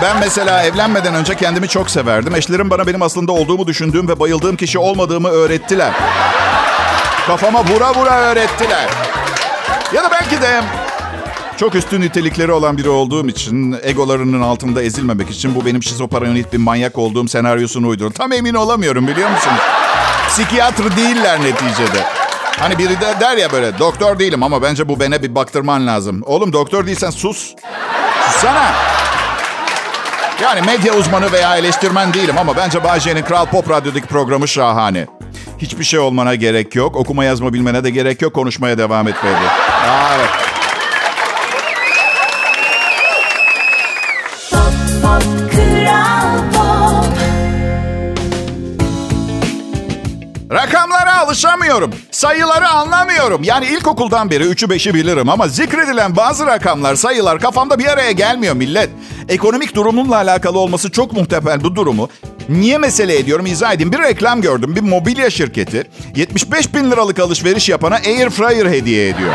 ben 0.01 0.19
mesela 0.19 0.63
evlenmeden 0.63 1.15
önce 1.15 1.35
kendimi 1.35 1.67
çok 1.67 1.89
severdim. 1.89 2.35
Eşlerim 2.35 2.69
bana 2.69 2.87
benim 2.87 3.01
aslında 3.01 3.31
olduğumu 3.31 3.67
düşündüğüm 3.67 4.07
ve 4.07 4.19
bayıldığım 4.19 4.55
kişi 4.55 4.79
olmadığımı 4.79 5.29
öğrettiler. 5.29 5.91
Kafama 7.27 7.65
vura 7.65 7.95
vura 7.95 8.19
öğrettiler. 8.21 8.89
Ya 9.93 10.03
da 10.03 10.11
belki 10.11 10.41
de 10.41 10.61
çok 11.57 11.75
üstün 11.75 12.01
nitelikleri 12.01 12.51
olan 12.51 12.77
biri 12.77 12.89
olduğum 12.89 13.27
için, 13.27 13.75
egolarının 13.83 14.41
altında 14.41 14.83
ezilmemek 14.83 15.29
için 15.29 15.55
bu 15.55 15.65
benim 15.65 15.83
şizoparanoid 15.83 16.53
bir 16.53 16.57
manyak 16.57 16.97
olduğum 16.97 17.27
senaryosunu 17.27 17.87
uydurun. 17.87 18.11
Tam 18.11 18.31
emin 18.31 18.53
olamıyorum 18.53 19.07
biliyor 19.07 19.29
musunuz? 19.29 19.61
Psikiyatr 20.27 20.97
değiller 20.97 21.39
neticede. 21.41 22.03
Hani 22.59 22.77
biri 22.77 23.01
de 23.01 23.15
der 23.19 23.37
ya 23.37 23.51
böyle, 23.51 23.79
doktor 23.79 24.19
değilim 24.19 24.43
ama 24.43 24.61
bence 24.61 24.89
bu 24.89 24.99
bene 24.99 25.23
bir 25.23 25.35
baktırman 25.35 25.87
lazım. 25.87 26.21
Oğlum 26.25 26.53
doktor 26.53 26.85
değilsen 26.85 27.09
sus. 27.09 27.55
Sussana. 28.31 28.71
Yani 30.41 30.61
medya 30.61 30.93
uzmanı 30.93 31.31
veya 31.31 31.57
eleştirmen 31.57 32.13
değilim 32.13 32.37
ama 32.37 32.57
bence 32.57 32.83
Bayce'nin 32.83 33.21
Kral 33.23 33.45
Pop 33.45 33.69
Radyo'daki 33.69 34.07
programı 34.07 34.47
şahane. 34.47 35.05
Hiçbir 35.57 35.83
şey 35.83 35.99
olmana 35.99 36.35
gerek 36.35 36.75
yok. 36.75 36.95
Okuma 36.95 37.23
yazma 37.25 37.53
bilmene 37.53 37.83
de 37.83 37.89
gerek 37.89 38.21
yok. 38.21 38.33
Konuşmaya 38.33 38.77
devam 38.77 39.07
etmeye 39.07 39.33
de. 39.33 39.47
Evet. 40.15 40.54
Alışamıyorum. 51.75 52.07
Sayıları 52.11 52.67
anlamıyorum. 52.67 53.43
Yani 53.43 53.65
ilkokuldan 53.65 54.29
beri 54.29 54.43
3'ü 54.43 54.65
5'i 54.75 54.93
bilirim 54.93 55.29
ama 55.29 55.47
zikredilen 55.47 56.15
bazı 56.15 56.45
rakamlar, 56.45 56.95
sayılar 56.95 57.39
kafamda 57.39 57.79
bir 57.79 57.85
araya 57.85 58.11
gelmiyor 58.11 58.55
millet. 58.55 58.89
Ekonomik 59.29 59.75
durumumla 59.75 60.15
alakalı 60.15 60.59
olması 60.59 60.91
çok 60.91 61.13
muhtemel 61.13 61.63
bu 61.63 61.75
durumu. 61.75 62.09
Niye 62.49 62.77
mesele 62.77 63.17
ediyorum 63.19 63.45
izah 63.45 63.73
edeyim. 63.73 63.91
Bir 63.91 63.99
reklam 63.99 64.41
gördüm. 64.41 64.75
Bir 64.75 64.81
mobilya 64.81 65.29
şirketi 65.29 65.83
75 66.15 66.73
bin 66.73 66.91
liralık 66.91 67.19
alışveriş 67.19 67.69
yapana 67.69 67.95
air 67.95 68.29
fryer 68.29 68.65
hediye 68.65 69.09
ediyor. 69.09 69.33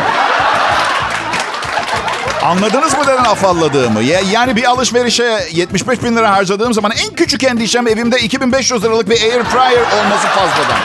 Anladınız 2.44 2.92
mı 2.92 3.02
neden 3.02 3.24
afalladığımı? 3.24 4.02
Ya- 4.02 4.20
Yani 4.32 4.56
bir 4.56 4.64
alışverişe 4.64 5.40
75 5.52 6.02
bin 6.02 6.16
lira 6.16 6.30
harcadığım 6.30 6.74
zaman 6.74 6.92
en 7.08 7.14
küçük 7.14 7.44
endişem 7.44 7.88
evimde 7.88 8.18
2500 8.20 8.84
liralık 8.84 9.10
bir 9.10 9.22
air 9.22 9.42
fryer 9.44 9.80
olması 9.80 10.26
fazladan. 10.26 10.78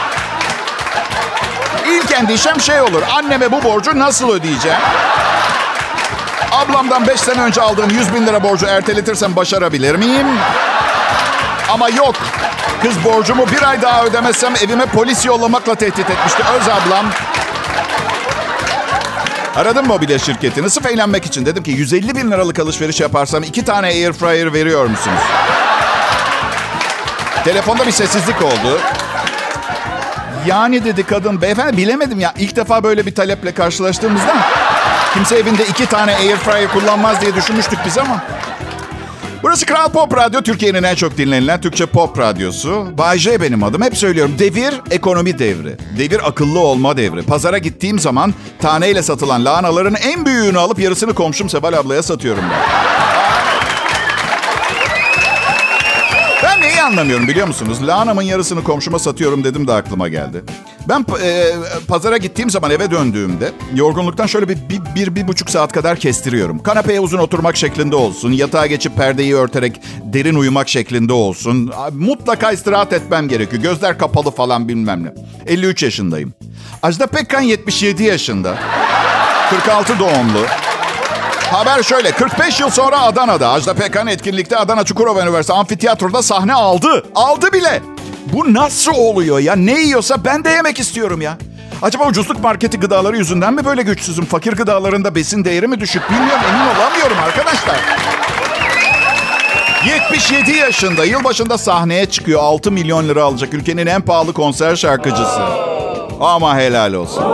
İlk 1.88 2.12
endişem 2.12 2.60
şey 2.60 2.80
olur. 2.80 3.02
Anneme 3.14 3.52
bu 3.52 3.62
borcu 3.62 3.98
nasıl 3.98 4.30
ödeyeceğim? 4.30 4.78
Ablamdan 6.52 7.06
5 7.06 7.20
sene 7.20 7.42
önce 7.42 7.60
aldığım 7.62 7.90
100 7.90 8.14
bin 8.14 8.26
lira 8.26 8.42
borcu 8.42 8.66
erteletirsem 8.66 9.36
başarabilir 9.36 9.94
miyim? 9.94 10.26
Ama 11.68 11.88
yok. 11.88 12.14
Kız 12.82 13.04
borcumu 13.04 13.46
bir 13.46 13.68
ay 13.68 13.82
daha 13.82 14.04
ödemezsem 14.04 14.54
evime 14.64 14.86
polis 14.86 15.26
yollamakla 15.26 15.74
tehdit 15.74 16.10
etmişti. 16.10 16.42
Öz 16.56 16.68
ablam 16.68 17.06
Aradım 19.56 19.86
mobilya 19.86 20.18
şirketini 20.18 20.70
sırf 20.70 20.86
eğlenmek 20.86 21.26
için. 21.26 21.46
Dedim 21.46 21.62
ki 21.62 21.70
150 21.70 22.16
bin 22.16 22.30
liralık 22.30 22.58
alışveriş 22.58 23.00
yaparsam 23.00 23.42
iki 23.42 23.64
tane 23.64 23.86
air 23.86 24.12
fryer 24.12 24.52
veriyor 24.52 24.86
musunuz? 24.86 25.20
Telefonda 27.44 27.86
bir 27.86 27.92
sessizlik 27.92 28.42
oldu. 28.42 28.80
Yani 30.46 30.84
dedi 30.84 31.02
kadın, 31.02 31.42
beyefendi 31.42 31.76
bilemedim 31.76 32.20
ya. 32.20 32.34
İlk 32.38 32.56
defa 32.56 32.82
böyle 32.82 33.06
bir 33.06 33.14
taleple 33.14 33.52
karşılaştığımızda 33.52 34.36
kimse 35.14 35.36
evinde 35.36 35.66
iki 35.66 35.86
tane 35.86 36.16
air 36.16 36.36
fryer 36.36 36.72
kullanmaz 36.72 37.20
diye 37.20 37.34
düşünmüştük 37.34 37.78
biz 37.86 37.98
ama. 37.98 38.22
Burası 39.42 39.66
Kral 39.66 39.88
Pop 39.88 40.16
Radyo, 40.16 40.42
Türkiye'nin 40.42 40.82
en 40.82 40.94
çok 40.94 41.18
dinlenilen 41.18 41.60
Türkçe 41.60 41.86
pop 41.86 42.18
radyosu. 42.18 42.86
Bay 42.98 43.18
J 43.18 43.40
benim 43.40 43.62
adım. 43.62 43.82
Hep 43.82 43.96
söylüyorum. 43.96 44.34
Devir 44.38 44.80
ekonomi 44.90 45.38
devri. 45.38 45.76
Devir 45.98 46.28
akıllı 46.28 46.58
olma 46.58 46.96
devri. 46.96 47.22
Pazara 47.22 47.58
gittiğim 47.58 47.98
zaman 47.98 48.34
taneyle 48.60 49.02
satılan 49.02 49.44
lahanaların 49.44 49.94
en 49.94 50.26
büyüğünü 50.26 50.58
alıp 50.58 50.78
yarısını 50.78 51.14
komşum 51.14 51.50
Seval 51.50 51.72
ablaya 51.72 52.02
satıyorum 52.02 52.44
ben. 52.52 53.15
Anlamıyorum 56.86 57.28
biliyor 57.28 57.46
musunuz? 57.46 57.78
Lahanamın 57.86 58.22
yarısını 58.22 58.64
komşuma 58.64 58.98
satıyorum 58.98 59.44
dedim 59.44 59.66
de 59.66 59.72
aklıma 59.72 60.08
geldi. 60.08 60.44
Ben 60.88 61.06
e, 61.22 61.52
pazara 61.88 62.16
gittiğim 62.16 62.50
zaman 62.50 62.70
eve 62.70 62.90
döndüğümde 62.90 63.52
yorgunluktan 63.74 64.26
şöyle 64.26 64.48
bir, 64.48 64.56
bir, 64.68 64.80
bir, 64.94 65.14
bir 65.14 65.28
buçuk 65.28 65.50
saat 65.50 65.72
kadar 65.72 65.96
kestiriyorum. 65.96 66.62
Kanepeye 66.62 67.00
uzun 67.00 67.18
oturmak 67.18 67.56
şeklinde 67.56 67.96
olsun. 67.96 68.32
Yatağa 68.32 68.66
geçip 68.66 68.96
perdeyi 68.96 69.34
örterek 69.34 69.80
derin 70.02 70.34
uyumak 70.34 70.68
şeklinde 70.68 71.12
olsun. 71.12 71.72
Mutlaka 71.92 72.52
istirahat 72.52 72.92
etmem 72.92 73.28
gerekiyor. 73.28 73.62
Gözler 73.62 73.98
kapalı 73.98 74.30
falan 74.30 74.68
bilmem 74.68 75.04
ne. 75.04 75.14
53 75.46 75.82
yaşındayım. 75.82 76.34
Ajda 76.82 77.06
Pekkan 77.06 77.40
77 77.40 78.02
yaşında. 78.02 78.58
46 79.50 79.98
doğumlu. 79.98 80.46
Haber 81.50 81.82
şöyle. 81.82 82.12
45 82.12 82.60
yıl 82.60 82.70
sonra 82.70 83.00
Adana'da 83.00 83.48
Ajda 83.50 83.74
Pekkan 83.74 84.06
etkinlikte 84.06 84.56
Adana 84.56 84.84
Çukurova 84.84 85.22
Üniversitesi 85.22 85.58
Amfiteyatro'da 85.58 86.22
sahne 86.22 86.54
aldı. 86.54 87.04
Aldı 87.14 87.52
bile. 87.52 87.82
Bu 88.32 88.54
nasıl 88.54 88.92
oluyor 88.94 89.38
ya? 89.38 89.56
Ne 89.56 89.80
yiyorsa 89.80 90.24
ben 90.24 90.44
de 90.44 90.50
yemek 90.50 90.78
istiyorum 90.78 91.20
ya. 91.20 91.38
Acaba 91.82 92.06
ucuzluk 92.06 92.42
marketi 92.42 92.80
gıdaları 92.80 93.16
yüzünden 93.16 93.54
mi 93.54 93.64
böyle 93.64 93.82
güçsüzüm? 93.82 94.24
Fakir 94.24 94.52
gıdalarında 94.52 95.14
besin 95.14 95.44
değeri 95.44 95.66
mi 95.66 95.80
düşük? 95.80 96.10
Bilmiyorum 96.10 96.42
emin 96.48 96.76
olamıyorum 96.76 97.16
arkadaşlar. 97.24 97.76
77 99.86 100.50
yaşında 100.52 101.04
yılbaşında 101.04 101.58
sahneye 101.58 102.06
çıkıyor. 102.06 102.40
6 102.42 102.72
milyon 102.72 103.08
lira 103.08 103.24
alacak 103.24 103.54
ülkenin 103.54 103.86
en 103.86 104.02
pahalı 104.02 104.32
konser 104.32 104.76
şarkıcısı. 104.76 105.40
Ama 106.20 106.58
helal 106.58 106.92
olsun. 106.92 107.24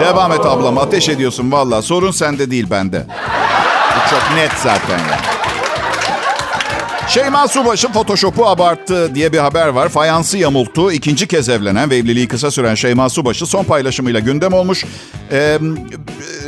Devam 0.00 0.32
et 0.32 0.46
ablam 0.46 0.78
ateş 0.78 1.08
ediyorsun 1.08 1.52
valla. 1.52 1.82
Sorun 1.82 2.10
sende 2.10 2.50
değil 2.50 2.66
bende. 2.70 3.06
Bu 3.96 4.10
çok 4.10 4.36
net 4.36 4.52
zaten 4.52 4.98
ya. 4.98 5.18
Şeyma 7.08 7.48
Subaşı 7.48 7.88
Photoshop'u 7.88 8.46
abarttı 8.46 9.14
diye 9.14 9.32
bir 9.32 9.38
haber 9.38 9.68
var. 9.68 9.88
Fayansı 9.88 10.38
yamulttu. 10.38 10.92
İkinci 10.92 11.28
kez 11.28 11.48
evlenen 11.48 11.90
ve 11.90 11.96
evliliği 11.96 12.28
kısa 12.28 12.50
süren 12.50 12.74
Şeyma 12.74 13.08
Subaşı 13.08 13.46
son 13.46 13.64
paylaşımıyla 13.64 14.20
gündem 14.20 14.52
olmuş. 14.52 14.84
Ee, 15.32 15.58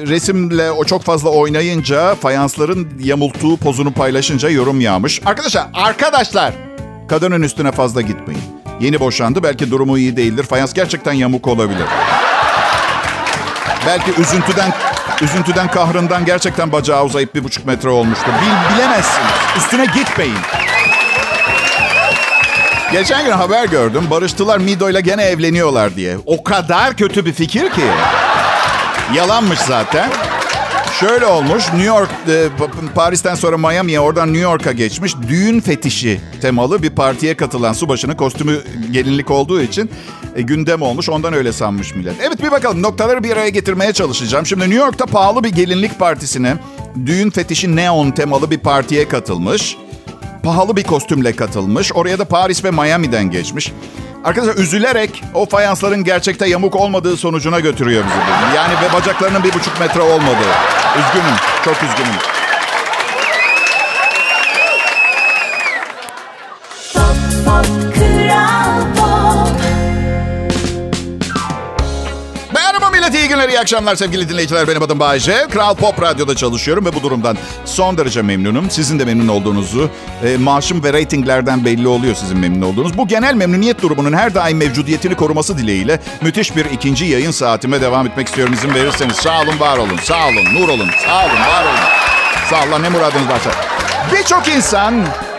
resimle 0.07 0.71
o 0.71 0.85
çok 0.85 1.03
fazla 1.03 1.31
oynayınca 1.31 2.15
fayansların 2.15 2.89
yamulttuğu 3.01 3.57
pozunu 3.57 3.93
paylaşınca 3.93 4.49
yorum 4.49 4.81
yağmış. 4.81 5.21
Arkadaşlar, 5.27 5.67
arkadaşlar 5.75 6.55
kadının 7.09 7.43
üstüne 7.43 7.73
fazla 7.73 8.01
gitmeyin. 8.01 8.64
Yeni 8.81 9.01
boşandı. 9.01 9.43
Belki 9.43 9.71
durumu 9.71 9.99
iyi 9.99 10.17
değildir. 10.17 10.45
Fayans 10.45 10.73
gerçekten 10.73 11.13
yamuk 11.13 11.47
olabilir. 11.49 11.87
Belki 13.87 14.21
üzüntüden 14.21 14.73
üzüntüden 15.23 15.71
kahrından 15.71 16.25
gerçekten 16.25 16.73
bacağı 16.73 17.05
uzayıp 17.05 17.35
bir 17.35 17.45
buçuk 17.45 17.67
metre 17.67 17.89
olmuştur. 17.89 18.27
Bil, 18.27 18.75
bilemezsiniz. 18.77 19.29
Üstüne 19.57 19.85
gitmeyin. 19.85 20.37
Geçen 22.93 23.25
gün 23.25 23.33
haber 23.33 23.65
gördüm. 23.65 24.07
Barıştılar 24.11 24.59
Mido 24.59 24.91
ile 24.91 25.01
gene 25.01 25.23
evleniyorlar 25.23 25.97
diye. 25.97 26.17
O 26.27 26.45
kadar 26.45 26.97
kötü 26.97 27.27
bir 27.27 27.33
fikir 27.33 27.71
ki. 27.71 27.85
Yalanmış 29.15 29.59
zaten. 29.59 30.11
Şöyle 31.01 31.27
olmuş. 31.27 31.65
New 31.65 31.83
York, 31.83 32.11
e, 32.29 32.49
Paris'ten 32.95 33.35
sonra 33.35 33.59
Miami'ye 33.59 34.01
oradan 34.01 34.29
New 34.29 34.43
York'a 34.43 34.73
geçmiş. 34.73 35.15
Düğün 35.29 35.61
fetişi 35.61 36.21
temalı 36.41 36.83
bir 36.83 36.91
partiye 36.91 37.37
katılan 37.37 37.73
subaşının 37.73 38.15
kostümü 38.15 38.61
gelinlik 38.91 39.31
olduğu 39.31 39.63
için 39.63 39.91
e, 40.37 40.43
gündem 40.43 40.83
olmuş. 40.83 41.09
Ondan 41.09 41.33
öyle 41.33 41.53
sanmış 41.53 41.95
millet. 41.95 42.15
Evet 42.21 42.43
bir 42.43 42.51
bakalım 42.51 42.83
noktaları 42.83 43.25
bir 43.25 43.31
araya 43.31 43.49
getirmeye 43.49 43.93
çalışacağım. 43.93 44.47
Şimdi 44.47 44.63
New 44.65 44.79
York'ta 44.79 45.07
pahalı 45.07 45.45
bir 45.45 45.49
gelinlik 45.49 45.99
partisine 45.99 46.57
düğün 47.07 47.31
fetişi 47.31 47.77
neon 47.77 48.11
temalı 48.11 48.51
bir 48.51 48.59
partiye 48.59 49.09
katılmış. 49.09 49.77
Pahalı 50.43 50.77
bir 50.77 50.83
kostümle 50.83 51.37
katılmış. 51.37 51.93
Oraya 51.93 52.19
da 52.19 52.25
Paris 52.25 52.65
ve 52.65 52.71
Miami'den 52.71 53.31
geçmiş. 53.31 53.73
Arkadaşlar 54.25 54.63
üzülerek 54.63 55.25
o 55.35 55.47
fayansların 55.47 56.05
gerçekte 56.05 56.49
yamuk 56.49 56.77
olmadığı 56.77 57.17
sonucuna 57.17 57.61
götürüyor 57.61 58.05
bizi. 58.05 58.57
Yani 58.57 58.75
ve 58.75 58.93
bacaklarının 58.93 59.45
bir 59.45 59.53
buçuk 59.53 59.81
metre 59.81 60.01
olmadığı. 60.01 60.53
Üzgünüm, 60.99 61.37
çok 61.65 61.77
üzgünüm. 61.77 62.15
Merhaba 72.75 72.91
millet, 72.91 73.15
iyi 73.15 73.29
günler, 73.29 73.49
iyi 73.49 73.61
akşamlar 73.61 73.97
sevgili 73.97 74.29
dinleyiciler. 74.29 74.69
Benim 74.69 74.83
adım 74.83 75.01
Bayece. 75.01 75.47
Kral 75.51 75.75
Pop 75.75 76.03
Radyo'da 76.03 76.37
çalışıyorum 76.37 76.85
ve 76.85 76.95
bu 76.95 77.03
durumdan 77.03 77.37
son 77.65 77.99
derece 77.99 78.23
memnunum. 78.23 78.71
Sizin 78.71 78.99
de 78.99 79.05
memnun 79.05 79.29
olduğunuzu, 79.29 79.91
e, 80.25 80.37
maaşım 80.37 80.85
ve 80.85 80.93
reytinglerden 80.93 81.65
belli 81.65 81.89
oluyor 81.89 82.15
sizin 82.15 82.39
memnun 82.39 82.63
olduğunuz. 82.63 82.99
Bu 82.99 83.09
genel 83.09 83.35
memnuniyet 83.35 83.83
durumunun 83.83 84.13
her 84.13 84.35
daim 84.35 84.59
mevcudiyetini 84.59 85.15
koruması 85.15 85.59
dileğiyle 85.59 86.01
müthiş 86.21 86.57
bir 86.57 86.65
ikinci 86.65 87.05
yayın 87.05 87.31
saatime 87.31 87.81
devam 87.81 88.07
etmek 88.07 88.29
istiyorum 88.29 88.55
izin 88.55 88.75
verirseniz. 88.75 89.17
Sağ 89.17 89.41
olun, 89.41 89.61
var 89.61 89.79
olun, 89.79 89.99
sağ 90.03 90.27
olun, 90.29 90.45
nur 90.55 90.69
olun, 90.69 90.91
sağ 91.07 91.25
olun, 91.25 91.41
var 91.41 91.65
olun. 91.65 91.81
Sağ 92.51 92.57
Allah 92.57 92.79
ne 92.79 92.89
muradınız 92.89 93.29
varsa. 93.29 93.51
Birçok 94.13 94.49
insan 94.49 94.95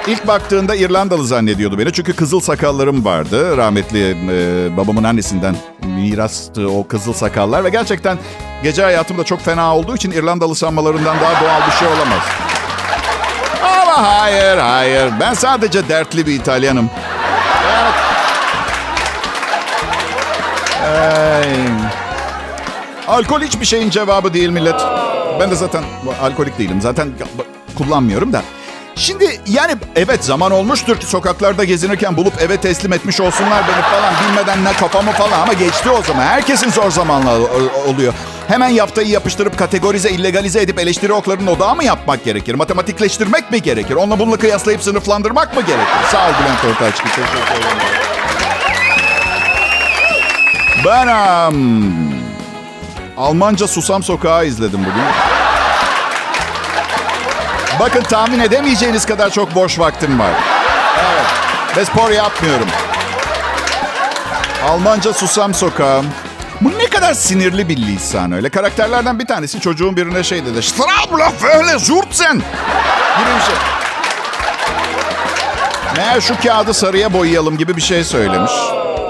ilk 0.07 0.27
baktığında 0.27 0.75
İrlandalı 0.75 1.25
zannediyordu 1.25 1.79
beni. 1.79 1.93
Çünkü 1.93 2.13
kızıl 2.15 2.39
sakallarım 2.39 3.05
vardı. 3.05 3.57
Rahmetli 3.57 4.17
e, 4.31 4.77
babamın 4.77 5.03
annesinden 5.03 5.55
mirastı 5.83 6.69
o 6.69 6.87
kızıl 6.87 7.13
sakallar. 7.13 7.63
Ve 7.63 7.69
gerçekten 7.69 8.17
gece 8.63 8.83
hayatım 8.83 9.17
da 9.17 9.23
çok 9.23 9.41
fena 9.41 9.75
olduğu 9.75 9.95
için 9.95 10.11
İrlandalı 10.11 10.55
sanmalarından 10.55 11.15
daha 11.21 11.41
doğal 11.43 11.67
bir 11.67 11.71
şey 11.71 11.87
olamaz. 11.87 12.21
Ama 13.63 14.03
hayır, 14.07 14.57
hayır. 14.57 15.13
Ben 15.19 15.33
sadece 15.33 15.89
dertli 15.89 16.25
bir 16.27 16.33
İtalyanım. 16.33 16.89
Evet. 17.65 17.93
Ay. 21.01 21.45
Alkol 23.07 23.41
hiçbir 23.41 23.65
şeyin 23.65 23.89
cevabı 23.89 24.33
değil 24.33 24.49
millet. 24.49 24.81
Ben 25.39 25.51
de 25.51 25.55
zaten 25.55 25.83
alkolik 26.21 26.59
değilim. 26.59 26.81
Zaten 26.81 27.09
kullanmıyorum 27.77 28.33
da. 28.33 28.41
Şimdi 28.95 29.39
yani 29.47 29.75
evet 29.95 30.25
zaman 30.25 30.51
olmuştur 30.51 30.97
ki 30.97 31.05
sokaklarda 31.05 31.63
gezinirken 31.63 32.17
bulup 32.17 32.41
eve 32.41 32.57
teslim 32.57 32.93
etmiş 32.93 33.21
olsunlar 33.21 33.63
beni 33.67 33.81
falan 33.81 34.13
bilmeden 34.23 34.63
ne 34.63 34.73
kafamı 34.73 35.11
falan 35.11 35.39
ama 35.41 35.53
geçti 35.53 35.89
o 35.89 36.01
zaman. 36.01 36.23
Herkesin 36.23 36.71
zor 36.71 36.91
zamanları 36.91 37.43
oluyor. 37.87 38.13
Hemen 38.47 38.69
yaptayı 38.69 39.07
yapıştırıp 39.07 39.57
kategorize, 39.57 40.09
illegalize 40.09 40.61
edip 40.61 40.79
eleştiri 40.79 41.13
oklarının 41.13 41.47
odağı 41.47 41.75
mı 41.75 41.83
yapmak 41.83 42.23
gerekir? 42.23 42.55
Matematikleştirmek 42.55 43.51
mi 43.51 43.61
gerekir? 43.61 43.95
Onunla 43.95 44.19
bununla 44.19 44.37
kıyaslayıp 44.37 44.83
sınıflandırmak 44.83 45.55
mı 45.55 45.61
gerekir? 45.61 45.93
Sağ 46.11 46.27
ol 46.27 46.31
Bülent 46.41 46.65
Ortaçgı. 46.65 47.03
Teşekkür 47.03 47.21
ederim. 47.21 47.77
Ben 50.85 51.07
um, 51.07 51.93
Almanca 53.17 53.67
Susam 53.67 54.03
Sokağı 54.03 54.45
izledim 54.45 54.79
bugün. 54.79 55.34
Bakın 57.79 58.01
tahmin 58.01 58.39
edemeyeceğiniz 58.39 59.05
kadar 59.05 59.29
çok 59.29 59.55
boş 59.55 59.79
vaktim 59.79 60.19
var. 60.19 60.31
Evet. 60.99 61.25
Ve 61.77 61.85
spor 61.85 62.11
yapmıyorum. 62.11 62.67
Almanca 64.69 65.13
Susam 65.13 65.53
Sokağı. 65.53 66.03
Bu 66.61 66.69
ne 66.69 66.87
kadar 66.87 67.13
sinirli 67.13 67.69
bir 67.69 67.77
lisan 67.77 68.31
öyle. 68.31 68.49
Karakterlerden 68.49 69.19
bir 69.19 69.25
tanesi 69.25 69.59
çocuğun 69.59 69.97
birine 69.97 70.23
şey 70.23 70.45
dedi. 70.45 70.63
Strabla 70.63 71.31
böyle 71.43 71.79
zurtsen. 71.79 72.33
Gibi 72.33 73.29
bir 73.39 73.45
şey. 73.45 73.55
Meğer 75.97 76.21
şu 76.21 76.41
kağıdı 76.41 76.73
sarıya 76.73 77.13
boyayalım 77.13 77.57
gibi 77.57 77.77
bir 77.77 77.81
şey 77.81 78.03
söylemiş. 78.03 78.51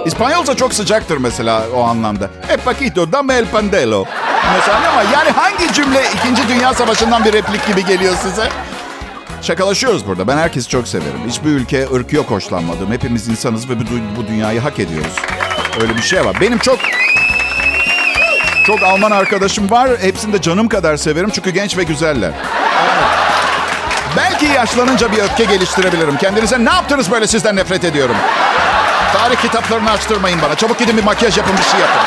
İspanyolca 0.05 0.55
çok 0.55 0.73
sıcaktır 0.73 1.17
mesela 1.17 1.63
o 1.75 1.83
anlamda. 1.83 2.29
E 2.49 2.57
paquito 2.57 3.11
dame 3.11 3.33
el 3.35 3.45
pandelo. 3.45 4.05
Mesela 4.53 4.77
ama 4.89 5.01
yani 5.01 5.29
hangi 5.29 5.73
cümle 5.73 6.03
2. 6.33 6.47
Dünya 6.47 6.73
Savaşı'ndan 6.73 7.25
bir 7.25 7.33
replik 7.33 7.67
gibi 7.67 7.85
geliyor 7.85 8.15
size? 8.21 8.49
Şakalaşıyoruz 9.41 10.07
burada. 10.07 10.27
Ben 10.27 10.37
herkesi 10.37 10.69
çok 10.69 10.87
severim. 10.87 11.21
Hiçbir 11.27 11.49
ülke 11.49 11.87
ırkı 11.93 12.15
yok 12.15 12.31
hoşlanmadığım. 12.31 12.91
Hepimiz 12.91 13.27
insanız 13.27 13.69
ve 13.69 13.73
bu 14.17 14.27
dünyayı 14.27 14.61
hak 14.61 14.79
ediyoruz. 14.79 15.13
Öyle 15.81 15.97
bir 15.97 16.01
şey 16.01 16.25
var. 16.25 16.37
Benim 16.41 16.57
çok 16.57 16.79
çok 18.67 18.83
Alman 18.83 19.11
arkadaşım 19.11 19.71
var. 19.71 19.89
Hepsini 20.01 20.33
de 20.33 20.41
canım 20.41 20.67
kadar 20.67 20.97
severim 20.97 21.29
çünkü 21.29 21.49
genç 21.49 21.77
ve 21.77 21.83
güzeller. 21.83 22.31
Belki 24.17 24.45
yaşlanınca 24.45 25.11
bir 25.11 25.17
öfke 25.17 25.43
geliştirebilirim. 25.43 26.17
Kendinize 26.17 26.65
ne 26.65 26.69
yaptınız 26.69 27.11
böyle 27.11 27.27
sizden 27.27 27.55
nefret 27.55 27.83
ediyorum. 27.83 28.15
Tarih 29.13 29.35
kitaplarını 29.35 29.91
açtırmayın 29.91 30.41
bana. 30.41 30.55
Çabuk 30.55 30.79
gidin 30.79 30.97
bir 30.97 31.03
makyaj 31.03 31.37
yapın 31.37 31.57
bir 31.57 31.63
şey 31.63 31.79
yapın. 31.79 32.01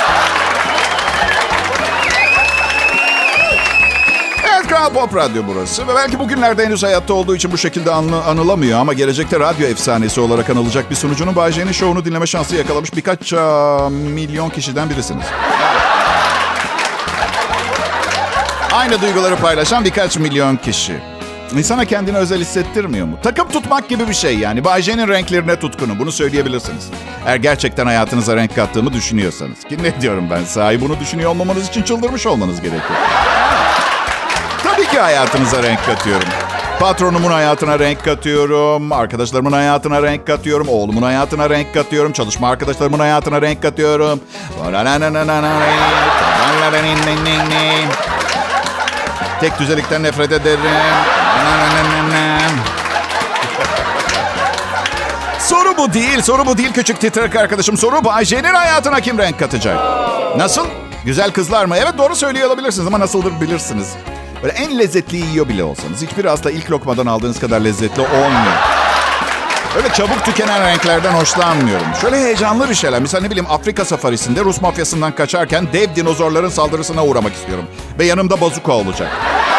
Kral 4.78 4.92
Pop 4.92 5.16
Radyo 5.16 5.42
burası. 5.46 5.88
Ve 5.88 5.94
belki 5.94 6.18
bugünlerde 6.18 6.66
henüz 6.66 6.82
hayatta 6.82 7.14
olduğu 7.14 7.36
için 7.36 7.52
bu 7.52 7.58
şekilde 7.58 7.90
anı, 7.90 8.24
anılamıyor. 8.24 8.80
Ama 8.80 8.92
gelecekte 8.92 9.40
radyo 9.40 9.66
efsanesi 9.66 10.20
olarak 10.20 10.50
anılacak 10.50 10.90
bir 10.90 10.94
sunucunun 10.94 11.36
Bay 11.36 11.52
J'nin 11.52 11.72
şovunu 11.72 12.04
dinleme 12.04 12.26
şansı 12.26 12.56
yakalamış 12.56 12.96
birkaç 12.96 13.32
uh, 13.32 13.90
milyon 13.90 14.50
kişiden 14.50 14.90
birisiniz. 14.90 15.24
Aynı 18.72 19.00
duyguları 19.00 19.36
paylaşan 19.36 19.84
birkaç 19.84 20.18
milyon 20.18 20.56
kişi. 20.56 21.00
İnsana 21.56 21.84
kendini 21.84 22.16
özel 22.16 22.40
hissettirmiyor 22.40 23.06
mu? 23.06 23.18
Takım 23.22 23.48
tutmak 23.48 23.88
gibi 23.88 24.08
bir 24.08 24.14
şey 24.14 24.38
yani. 24.38 24.64
Bay 24.64 24.82
J'nin 24.82 25.08
renklerine 25.08 25.56
tutkunu. 25.56 25.98
Bunu 25.98 26.12
söyleyebilirsiniz. 26.12 26.90
Eğer 27.26 27.36
gerçekten 27.36 27.86
hayatınıza 27.86 28.36
renk 28.36 28.54
kattığımı 28.54 28.92
düşünüyorsanız. 28.92 29.64
Ki 29.64 29.78
ne 29.82 30.00
diyorum 30.00 30.30
ben? 30.30 30.44
Sahi 30.44 30.80
bunu 30.80 31.00
düşünüyor 31.00 31.30
olmamanız 31.30 31.68
için 31.68 31.82
çıldırmış 31.82 32.26
olmanız 32.26 32.60
gerekiyor. 32.60 32.98
Tabii 34.64 34.86
ki 34.88 34.98
hayatınıza 35.00 35.62
renk 35.62 35.86
katıyorum. 35.86 36.28
Patronumun 36.80 37.30
hayatına 37.30 37.78
renk 37.78 38.04
katıyorum. 38.04 38.92
Arkadaşlarımın 38.92 39.52
hayatına 39.52 40.02
renk 40.02 40.26
katıyorum. 40.26 40.68
Oğlumun 40.68 41.02
hayatına 41.02 41.50
renk 41.50 41.74
katıyorum. 41.74 42.12
Çalışma 42.12 42.48
arkadaşlarımın 42.50 42.98
hayatına 42.98 43.42
renk 43.42 43.62
katıyorum. 43.62 44.20
Tek 49.40 49.58
düzelikten 49.58 50.02
nefret 50.02 50.32
ederim. 50.32 50.60
Soru 55.38 55.76
bu 55.76 55.92
değil, 55.92 56.22
soru 56.22 56.46
bu 56.46 56.58
değil 56.58 56.72
küçük 56.72 57.00
titrek 57.00 57.36
arkadaşım. 57.36 57.76
Soru 57.76 58.04
bu 58.04 58.12
Ayşe'nin 58.12 58.54
hayatına 58.54 59.00
kim 59.00 59.18
renk 59.18 59.38
katacak? 59.38 59.76
Nasıl? 60.36 60.66
Güzel 61.04 61.30
kızlar 61.30 61.64
mı? 61.64 61.76
Evet 61.76 61.98
doğru 61.98 62.16
söylüyor 62.16 62.48
olabilirsiniz 62.48 62.86
ama 62.86 63.00
nasıldır 63.00 63.40
bilirsiniz. 63.40 63.94
Böyle 64.42 64.52
en 64.52 64.78
lezzetliyi 64.78 65.26
yiyor 65.26 65.48
bile 65.48 65.64
olsanız 65.64 66.02
hiçbir 66.02 66.24
asla 66.24 66.50
ilk 66.50 66.70
lokmadan 66.70 67.06
aldığınız 67.06 67.40
kadar 67.40 67.60
lezzetli 67.60 68.00
olmuyor. 68.02 68.52
Öyle 69.76 69.88
çabuk 69.92 70.24
tükenen 70.24 70.62
renklerden 70.62 71.12
hoşlanmıyorum. 71.12 71.86
Şöyle 72.00 72.16
heyecanlı 72.16 72.70
bir 72.70 72.74
şeyler. 72.74 73.00
Mesela 73.00 73.22
ne 73.22 73.30
bileyim 73.30 73.50
Afrika 73.50 73.84
safarisinde 73.84 74.40
Rus 74.40 74.60
mafyasından 74.60 75.14
kaçarken 75.14 75.72
dev 75.72 75.94
dinozorların 75.96 76.48
saldırısına 76.48 77.04
uğramak 77.04 77.34
istiyorum. 77.34 77.64
Ve 77.98 78.04
yanımda 78.04 78.40
bazuka 78.40 78.72
olacak. 78.72 79.08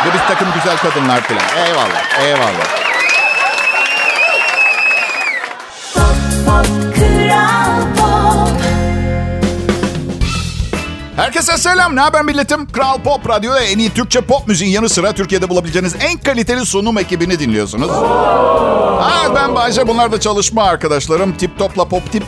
Ve 0.06 0.14
bir 0.14 0.28
takım 0.28 0.48
güzel 0.56 0.78
kadınlar 0.78 1.22
falan. 1.22 1.66
Eyvallah, 1.68 2.24
eyvallah. 2.26 2.89
Herkese 11.50 11.70
selam. 11.70 11.96
Ne 11.96 12.02
haber 12.02 12.22
milletim? 12.22 12.72
Kral 12.72 12.98
Pop 12.98 13.30
Radyo'da 13.30 13.60
en 13.60 13.80
iyi 13.80 13.94
Türkçe 13.94 14.22
pop 14.22 14.48
müziğin 14.48 14.72
yanı 14.72 14.90
sıra 14.90 15.14
Türkiye'de 15.14 15.50
bulabileceğiniz 15.50 15.96
en 16.00 16.18
kaliteli 16.18 16.66
sunum 16.66 16.98
ekibini 16.98 17.40
dinliyorsunuz. 17.40 17.92
Ha, 19.02 19.36
ben 19.36 19.56
Bayce. 19.56 19.88
Bunlar 19.88 20.12
da 20.12 20.20
çalışma 20.20 20.64
arkadaşlarım. 20.64 21.38
Tip 21.38 21.60
Top'la 21.60 21.86
Pop 21.86 22.12
Tip. 22.12 22.24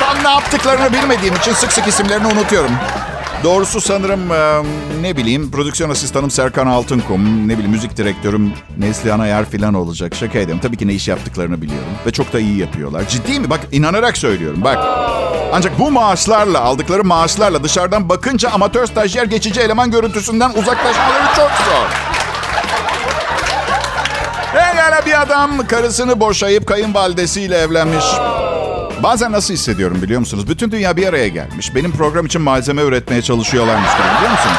Tam 0.00 0.24
ne 0.24 0.30
yaptıklarını 0.30 0.92
bilmediğim 0.92 1.34
için 1.34 1.52
sık 1.52 1.72
sık 1.72 1.88
isimlerini 1.88 2.26
unutuyorum. 2.26 2.70
Doğrusu 3.44 3.80
sanırım 3.80 4.32
e, 4.32 4.62
ne 5.02 5.16
bileyim 5.16 5.50
prodüksiyon 5.50 5.90
asistanım 5.90 6.30
Serkan 6.30 6.66
Altınkum, 6.66 7.48
ne 7.48 7.52
bileyim 7.52 7.70
müzik 7.70 7.96
direktörüm 7.96 8.52
Neslihan 8.78 9.20
Ayar 9.20 9.44
falan 9.44 9.74
olacak. 9.74 10.14
Şaka 10.14 10.38
ediyorum. 10.38 10.60
Tabii 10.62 10.76
ki 10.76 10.88
ne 10.88 10.92
iş 10.94 11.08
yaptıklarını 11.08 11.62
biliyorum. 11.62 11.88
Ve 12.06 12.10
çok 12.10 12.32
da 12.32 12.40
iyi 12.40 12.58
yapıyorlar. 12.58 13.08
Ciddi 13.08 13.40
mi? 13.40 13.50
Bak 13.50 13.60
inanarak 13.72 14.18
söylüyorum. 14.18 14.60
Bak. 14.64 14.78
Ancak 15.52 15.78
bu 15.78 15.90
maaşlarla, 15.90 16.60
aldıkları 16.60 17.04
maaşlarla 17.04 17.64
dışarıdan 17.64 18.08
bakınca 18.08 18.50
amatör 18.50 18.86
stajyer 18.86 19.24
geçici 19.24 19.60
eleman 19.60 19.90
görüntüsünden 19.90 20.50
uzaklaşmaları 20.50 21.26
çok 21.36 21.50
zor. 21.50 21.86
Pekala 24.52 25.06
bir 25.06 25.22
adam 25.22 25.66
karısını 25.66 26.20
boşayıp 26.20 26.66
kayınvalidesiyle 26.66 27.58
evlenmiş. 27.58 28.04
Bazen 29.02 29.32
nasıl 29.32 29.54
hissediyorum 29.54 30.02
biliyor 30.02 30.20
musunuz? 30.20 30.48
Bütün 30.48 30.70
dünya 30.70 30.96
bir 30.96 31.06
araya 31.06 31.28
gelmiş. 31.28 31.74
Benim 31.74 31.92
program 31.92 32.26
için 32.26 32.42
malzeme 32.42 32.82
üretmeye 32.82 33.22
çalışıyorlarmış 33.22 33.90
biliyor 33.90 34.30
musunuz? 34.30 34.58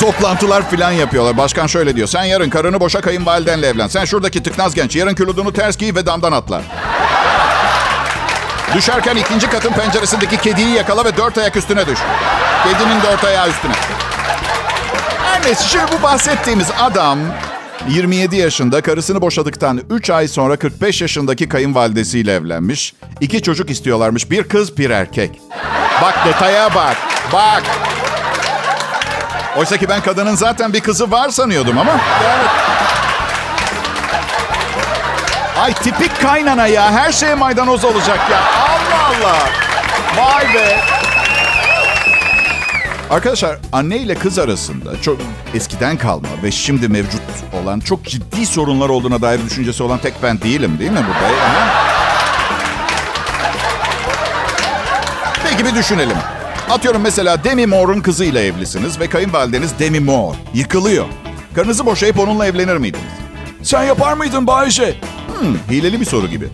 Toplantılar 0.00 0.70
falan 0.70 0.92
yapıyorlar. 0.92 1.36
Başkan 1.36 1.66
şöyle 1.66 1.96
diyor. 1.96 2.08
Sen 2.08 2.24
yarın 2.24 2.50
karını 2.50 2.80
boşa 2.80 3.00
kayınvalidenle 3.00 3.66
evlen. 3.66 3.88
Sen 3.88 4.04
şuradaki 4.04 4.42
tıknaz 4.42 4.74
genç. 4.74 4.96
Yarın 4.96 5.14
küludunu 5.14 5.52
ters 5.52 5.76
giy 5.76 5.94
ve 5.94 6.06
damdan 6.06 6.32
atla. 6.32 6.62
Düşerken 8.74 9.16
ikinci 9.16 9.50
katın 9.50 9.72
penceresindeki 9.72 10.36
kediyi 10.36 10.74
yakala 10.74 11.04
ve 11.04 11.16
dört 11.16 11.38
ayak 11.38 11.56
üstüne 11.56 11.86
düş. 11.86 11.98
Kedinin 12.64 13.02
dört 13.02 13.24
ayağı 13.24 13.48
üstüne. 13.48 13.72
Her 15.24 15.42
neyse 15.42 15.64
şimdi 15.68 15.84
bu 15.98 16.02
bahsettiğimiz 16.02 16.68
adam 16.80 17.18
27 17.88 18.36
yaşında 18.36 18.80
karısını 18.80 19.20
boşadıktan 19.20 19.80
3 19.90 20.10
ay 20.10 20.28
sonra 20.28 20.56
45 20.56 21.02
yaşındaki 21.02 21.48
kayınvalidesiyle 21.48 22.34
evlenmiş. 22.34 22.94
İki 23.20 23.42
çocuk 23.42 23.70
istiyorlarmış. 23.70 24.30
Bir 24.30 24.42
kız 24.48 24.78
bir 24.78 24.90
erkek. 24.90 25.40
Bak 26.02 26.14
detaya 26.26 26.74
bak. 26.74 26.96
Bak. 27.32 27.62
Oysa 29.56 29.76
ki 29.76 29.88
ben 29.88 30.02
kadının 30.02 30.34
zaten 30.34 30.72
bir 30.72 30.80
kızı 30.80 31.10
var 31.10 31.28
sanıyordum 31.28 31.78
ama. 31.78 31.92
Evet. 32.24 32.50
Ay 35.58 35.74
tipik 35.74 36.20
kaynana 36.22 36.66
ya. 36.66 36.92
Her 36.92 37.12
şeye 37.12 37.34
maydanoz 37.34 37.84
olacak 37.84 38.18
ya. 38.30 38.40
Allah 38.40 39.06
Allah. 39.06 39.38
Vay 40.16 40.54
be. 40.54 40.99
Arkadaşlar 43.10 43.58
anne 43.72 43.98
ile 43.98 44.14
kız 44.14 44.38
arasında 44.38 45.02
çok 45.02 45.18
eskiden 45.54 45.96
kalma 45.96 46.28
ve 46.42 46.50
şimdi 46.50 46.88
mevcut 46.88 47.22
olan 47.62 47.80
çok 47.80 48.04
ciddi 48.04 48.46
sorunlar 48.46 48.88
olduğuna 48.88 49.22
dair 49.22 49.44
düşüncesi 49.44 49.82
olan 49.82 49.98
tek 49.98 50.14
ben 50.22 50.40
değilim 50.40 50.76
değil 50.78 50.90
mi 50.90 50.96
burada? 51.08 51.28
Ha? 51.40 51.68
Peki 55.50 55.64
bir 55.64 55.74
düşünelim. 55.74 56.16
Atıyorum 56.70 57.02
mesela 57.02 57.44
Demi 57.44 57.66
Moore'un 57.66 58.00
kızıyla 58.00 58.40
evlisiniz 58.40 59.00
ve 59.00 59.06
kayınvalideniz 59.06 59.78
Demi 59.78 60.00
Moore 60.00 60.36
yıkılıyor. 60.54 61.06
Karınızı 61.54 61.86
boşayıp 61.86 62.18
onunla 62.18 62.46
evlenir 62.46 62.76
miydiniz? 62.76 63.04
Sen 63.62 63.82
yapar 63.82 64.12
mıydın 64.12 64.46
Bayşe? 64.46 64.94
Hmm, 65.38 65.56
hileli 65.70 66.00
bir 66.00 66.06
soru 66.06 66.26
gibi. 66.26 66.48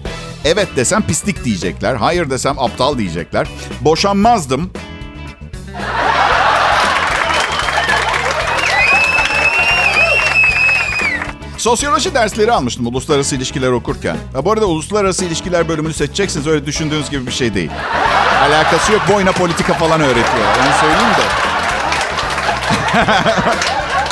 Evet 0.45 0.69
desem 0.77 1.03
pislik 1.03 1.45
diyecekler. 1.45 1.95
Hayır 1.95 2.31
desem 2.31 2.59
aptal 2.59 2.99
diyecekler. 2.99 3.49
Boşanmazdım. 3.81 4.71
Sosyoloji 11.67 12.15
dersleri 12.15 12.53
almıştım 12.53 12.87
uluslararası 12.87 13.37
ilişkiler 13.37 13.71
okurken. 13.71 14.17
Ha, 14.33 14.45
bu 14.45 14.53
arada 14.53 14.67
uluslararası 14.67 15.25
ilişkiler 15.25 15.69
bölümünü 15.69 15.95
seçeceksiniz 15.95 16.47
öyle 16.47 16.67
düşündüğünüz 16.67 17.11
gibi 17.11 17.27
bir 17.27 17.33
şey 17.33 17.55
değil. 17.55 17.71
Alakası 18.43 18.93
yok 18.93 19.03
boyuna 19.13 19.33
politika 19.33 19.75
falan 19.75 20.01
öğretiyor. 20.01 20.47
Yani 20.59 20.75
söyleyeyim 20.81 21.13
de. 21.19 21.23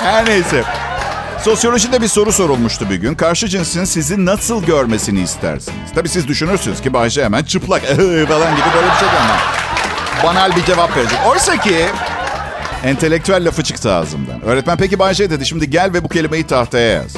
Her 0.04 0.26
neyse. 0.26 0.64
Sosyolojide 1.42 2.02
bir 2.02 2.08
soru 2.08 2.32
sorulmuştu 2.32 2.90
bir 2.90 2.96
gün. 2.96 3.14
Karşı 3.14 3.48
cinsin 3.48 3.84
sizi 3.84 4.26
nasıl 4.26 4.64
görmesini 4.64 5.20
istersiniz? 5.20 5.92
Tabii 5.94 6.08
siz 6.08 6.28
düşünürsünüz 6.28 6.80
ki 6.80 6.92
Bayşe 6.92 7.24
hemen 7.24 7.44
çıplak 7.44 7.82
falan 8.28 8.56
gibi 8.56 8.66
böyle 8.74 8.86
bir 8.86 8.98
şey 8.98 9.08
ama. 9.08 9.38
Banal 10.24 10.56
bir 10.56 10.64
cevap 10.64 10.96
verecek. 10.96 11.18
Oysa 11.26 11.56
ki 11.56 11.86
entelektüel 12.85 13.47
lafı 13.47 13.62
çıktı 13.62 13.92
ağzımdan. 13.92 14.44
Öğretmen 14.44 14.77
peki 14.77 14.99
Bayşe 14.99 15.31
dedi 15.31 15.47
şimdi 15.47 15.70
gel 15.70 15.92
ve 15.92 16.05
bu 16.05 16.09
kelimeyi 16.09 16.47
tahtaya 16.47 16.88
yaz. 16.88 17.16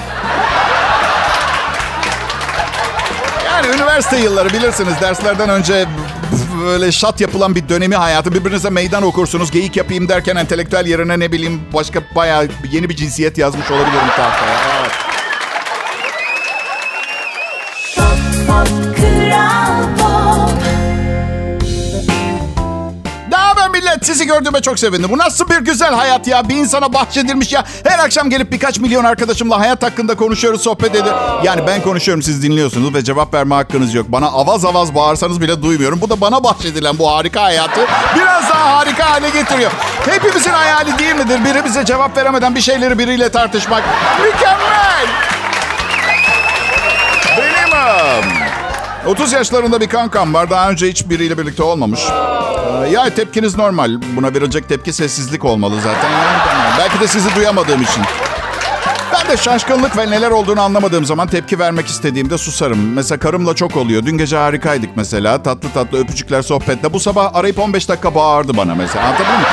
Yani 3.47 3.67
üniversite 3.77 4.17
yılları 4.17 4.49
bilirsiniz 4.49 4.95
derslerden 5.01 5.49
önce 5.49 5.87
böyle 6.65 6.93
şat 6.93 7.21
yapılan 7.21 7.55
bir 7.55 7.69
dönemi 7.69 7.97
hayatı. 7.97 8.35
Birbirinize 8.35 8.71
meydan 8.71 9.03
okursunuz. 9.03 9.51
Geyik 9.51 9.77
yapayım 9.77 10.09
derken 10.09 10.37
entelektüel 10.37 10.87
yerine 10.87 11.19
ne 11.19 11.33
bileyim 11.33 11.61
başka 11.75 12.01
bayağı 12.15 12.49
yeni 12.73 12.89
bir 12.89 12.97
cinsiyet 12.97 13.39
yazmış 13.39 13.71
olabilirim 13.71 14.09
tahtaya. 14.17 14.57
Evet. 14.81 15.06
Millet? 23.97 24.07
Sizi 24.07 24.27
gördüğüme 24.27 24.61
çok 24.61 24.79
sevindim. 24.79 25.11
Bu 25.13 25.19
nasıl 25.19 25.49
bir 25.49 25.57
güzel 25.59 25.95
hayat 25.95 26.27
ya? 26.27 26.49
Bir 26.49 26.57
insana 26.57 26.93
bahşedilmiş 26.93 27.53
ya. 27.53 27.65
Her 27.85 27.99
akşam 27.99 28.31
gelip 28.31 28.53
birkaç 28.53 28.79
milyon 28.79 29.05
arkadaşımla 29.05 29.61
hayat 29.61 29.83
hakkında 29.83 30.17
konuşuyoruz, 30.17 30.63
sohbet 30.63 30.91
ediyoruz. 30.91 31.21
Yani 31.45 31.67
ben 31.67 31.83
konuşuyorum, 31.83 32.23
siz 32.23 32.43
dinliyorsunuz 32.43 32.95
ve 32.95 33.05
cevap 33.05 33.35
verme 33.35 33.55
hakkınız 33.55 33.95
yok. 33.95 34.07
Bana 34.09 34.27
avaz 34.27 34.65
avaz 34.65 34.95
bağırsanız 34.95 35.41
bile 35.41 35.63
duymuyorum. 35.63 36.01
Bu 36.01 36.11
da 36.11 36.21
bana 36.21 36.45
bahşedilen 36.45 36.99
bu 36.99 37.13
harika 37.13 37.43
hayatı 37.43 37.81
biraz 38.17 38.43
daha 38.51 38.77
harika 38.77 39.11
hale 39.11 39.31
getiriyor. 39.31 39.71
Hepimizin 40.11 40.51
hayali 40.51 40.99
değil 40.99 41.15
midir? 41.15 41.45
Biri 41.45 41.65
bize 41.65 41.85
cevap 41.85 42.17
veremeden 42.17 42.55
bir 42.55 42.61
şeyleri 42.61 42.99
biriyle 42.99 43.29
tartışmak. 43.29 43.83
Mükemmel! 44.25 45.26
30 49.07 49.33
yaşlarında 49.33 49.81
bir 49.81 49.87
kankam 49.89 50.35
var. 50.35 50.51
Daha 50.51 50.71
önce 50.71 50.89
hiç 50.89 51.09
biriyle 51.11 51.39
birlikte 51.39 51.63
olmamış. 51.63 52.01
Ee, 52.85 52.89
Ya 52.91 53.15
tepkiniz 53.15 53.57
normal. 53.59 53.91
Buna 54.17 54.35
verilecek 54.35 54.69
tepki 54.69 54.93
sessizlik 54.93 55.45
olmalı 55.45 55.75
zaten. 55.85 56.11
Belki 56.79 57.01
de 57.01 57.09
sizi 57.09 57.35
duyamadığım 57.37 57.83
için. 57.83 58.03
Ben 59.13 59.29
de 59.29 59.37
şaşkınlık 59.37 59.97
ve 59.97 60.11
neler 60.11 60.31
olduğunu 60.31 60.61
anlamadığım 60.61 61.05
zaman 61.05 61.29
tepki 61.29 61.59
vermek 61.59 61.87
istediğimde 61.87 62.39
susarım. 62.39 62.93
Mesela 62.95 63.19
karımla 63.19 63.55
çok 63.55 63.77
oluyor. 63.77 64.07
Dün 64.07 64.19
gece 64.19 64.37
harikaydık 64.37 64.91
mesela. 64.97 65.43
Tatlı 65.43 65.69
tatlı 65.75 65.99
öpücükler 65.99 66.43
sohbetle. 66.43 66.93
Bu 66.93 67.01
sabah 67.01 67.35
arayıp 67.35 67.59
15 67.59 67.89
dakika 67.89 68.15
bağırdı 68.15 68.57
bana 68.57 68.75
mesela. 68.75 69.05
Anlatabiliyor 69.07 69.39
muyum? 69.39 69.51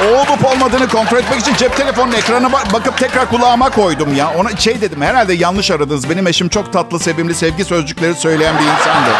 Olup 0.00 0.44
olmadığını 0.44 0.88
kontrol 0.88 1.18
etmek 1.18 1.40
için 1.40 1.54
cep 1.54 1.76
telefonunun 1.76 2.12
ekranına 2.16 2.52
bak- 2.52 2.72
bakıp 2.72 2.98
tekrar 2.98 3.28
kulağıma 3.30 3.70
koydum 3.70 4.14
ya. 4.16 4.30
Ona 4.38 4.56
şey 4.56 4.80
dedim 4.80 5.02
herhalde 5.02 5.34
yanlış 5.34 5.70
aradınız. 5.70 6.10
Benim 6.10 6.26
eşim 6.26 6.48
çok 6.48 6.72
tatlı, 6.72 6.98
sevimli, 6.98 7.34
sevgi 7.34 7.64
sözcükleri 7.64 8.14
söyleyen 8.14 8.54
bir 8.58 8.62
insandı. 8.64 9.10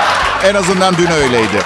En 0.44 0.54
azından 0.54 0.96
dün 0.96 1.10
öyleydi. 1.10 1.58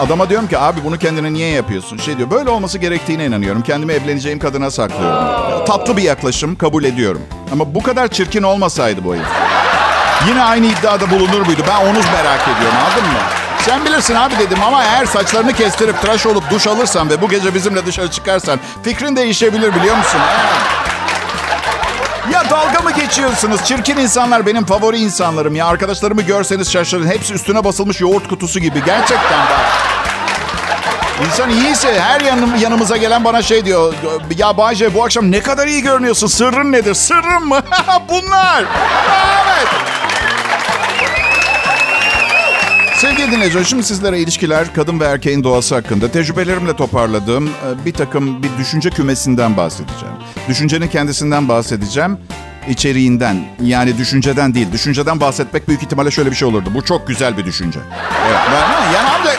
Adama 0.00 0.28
diyorum 0.28 0.48
ki 0.48 0.58
abi 0.58 0.84
bunu 0.84 0.98
kendine 0.98 1.32
niye 1.32 1.48
yapıyorsun? 1.50 1.96
Şey 1.98 2.18
diyor 2.18 2.30
böyle 2.30 2.50
olması 2.50 2.78
gerektiğine 2.78 3.24
inanıyorum. 3.26 3.62
Kendimi 3.62 3.92
evleneceğim 3.92 4.38
kadına 4.38 4.70
saklıyorum. 4.70 5.64
Tatlı 5.66 5.96
bir 5.96 6.02
yaklaşım 6.02 6.56
kabul 6.56 6.84
ediyorum. 6.84 7.22
Ama 7.52 7.74
bu 7.74 7.82
kadar 7.82 8.08
çirkin 8.08 8.42
olmasaydı 8.42 9.04
bu 9.04 9.14
herif. 9.14 9.26
Yine 10.28 10.42
aynı 10.42 10.66
iddiada 10.66 11.10
bulunur 11.10 11.46
muydu? 11.46 11.62
Ben 11.68 11.80
onu 11.86 11.92
merak 11.92 12.40
ediyorum 12.42 12.76
anladın 12.86 13.08
mı? 13.12 13.18
Sen 13.66 13.84
bilirsin 13.84 14.14
abi 14.14 14.38
dedim 14.38 14.58
ama 14.66 14.84
eğer 14.84 15.06
saçlarını 15.06 15.52
kestirip 15.52 16.00
tıraş 16.02 16.26
olup 16.26 16.50
duş 16.50 16.66
alırsan 16.66 17.10
ve 17.10 17.22
bu 17.22 17.28
gece 17.28 17.54
bizimle 17.54 17.86
dışarı 17.86 18.10
çıkarsan 18.10 18.60
fikrin 18.82 19.16
değişebilir 19.16 19.74
biliyor 19.74 19.96
musun? 19.96 20.20
Ya 22.32 22.50
dalga 22.50 22.80
mı 22.80 22.90
geçiyorsunuz? 22.90 23.64
Çirkin 23.64 23.96
insanlar 23.96 24.46
benim 24.46 24.64
favori 24.64 24.98
insanlarım 24.98 25.54
ya. 25.56 25.66
Arkadaşlarımı 25.66 26.22
görseniz 26.22 26.72
şaşırın. 26.72 27.06
Hepsi 27.06 27.34
üstüne 27.34 27.64
basılmış 27.64 28.00
yoğurt 28.00 28.28
kutusu 28.28 28.60
gibi. 28.60 28.84
Gerçekten 28.84 29.38
bak. 29.38 29.60
İnsan 31.26 31.50
iyiyse 31.50 32.00
her 32.00 32.20
yanım, 32.20 32.56
yanımıza 32.56 32.96
gelen 32.96 33.24
bana 33.24 33.42
şey 33.42 33.64
diyor. 33.64 33.94
Ya 34.38 34.56
Bayce 34.56 34.94
bu 34.94 35.04
akşam 35.04 35.32
ne 35.32 35.40
kadar 35.40 35.66
iyi 35.66 35.82
görünüyorsun. 35.82 36.26
Sırrın 36.26 36.72
nedir? 36.72 36.94
Sırrım 36.94 37.48
mı? 37.48 37.60
Bunlar. 38.08 38.64
Evet. 39.46 39.68
Sevgili 42.96 43.32
dinleyiciler, 43.32 43.64
şimdi 43.64 43.82
sizlere 43.82 44.18
ilişkiler, 44.20 44.74
kadın 44.74 45.00
ve 45.00 45.04
erkeğin 45.04 45.44
doğası 45.44 45.74
hakkında 45.74 46.10
tecrübelerimle 46.10 46.76
toparladığım 46.76 47.46
e, 47.48 47.84
bir 47.86 47.92
takım 47.92 48.42
bir 48.42 48.48
düşünce 48.58 48.90
kümesinden 48.90 49.56
bahsedeceğim. 49.56 50.14
Düşüncenin 50.48 50.88
kendisinden 50.88 51.48
bahsedeceğim, 51.48 52.18
içeriğinden. 52.68 53.36
Yani 53.62 53.98
düşünceden 53.98 54.54
değil. 54.54 54.72
Düşünceden 54.72 55.20
bahsetmek 55.20 55.68
büyük 55.68 55.82
ihtimalle 55.82 56.10
şöyle 56.10 56.30
bir 56.30 56.36
şey 56.36 56.48
olurdu. 56.48 56.70
Bu 56.74 56.84
çok 56.84 57.08
güzel 57.08 57.36
bir 57.36 57.44
düşünce. 57.44 57.78
Evet. 58.26 58.38
ben- 58.52 58.92
Yani 58.92 59.35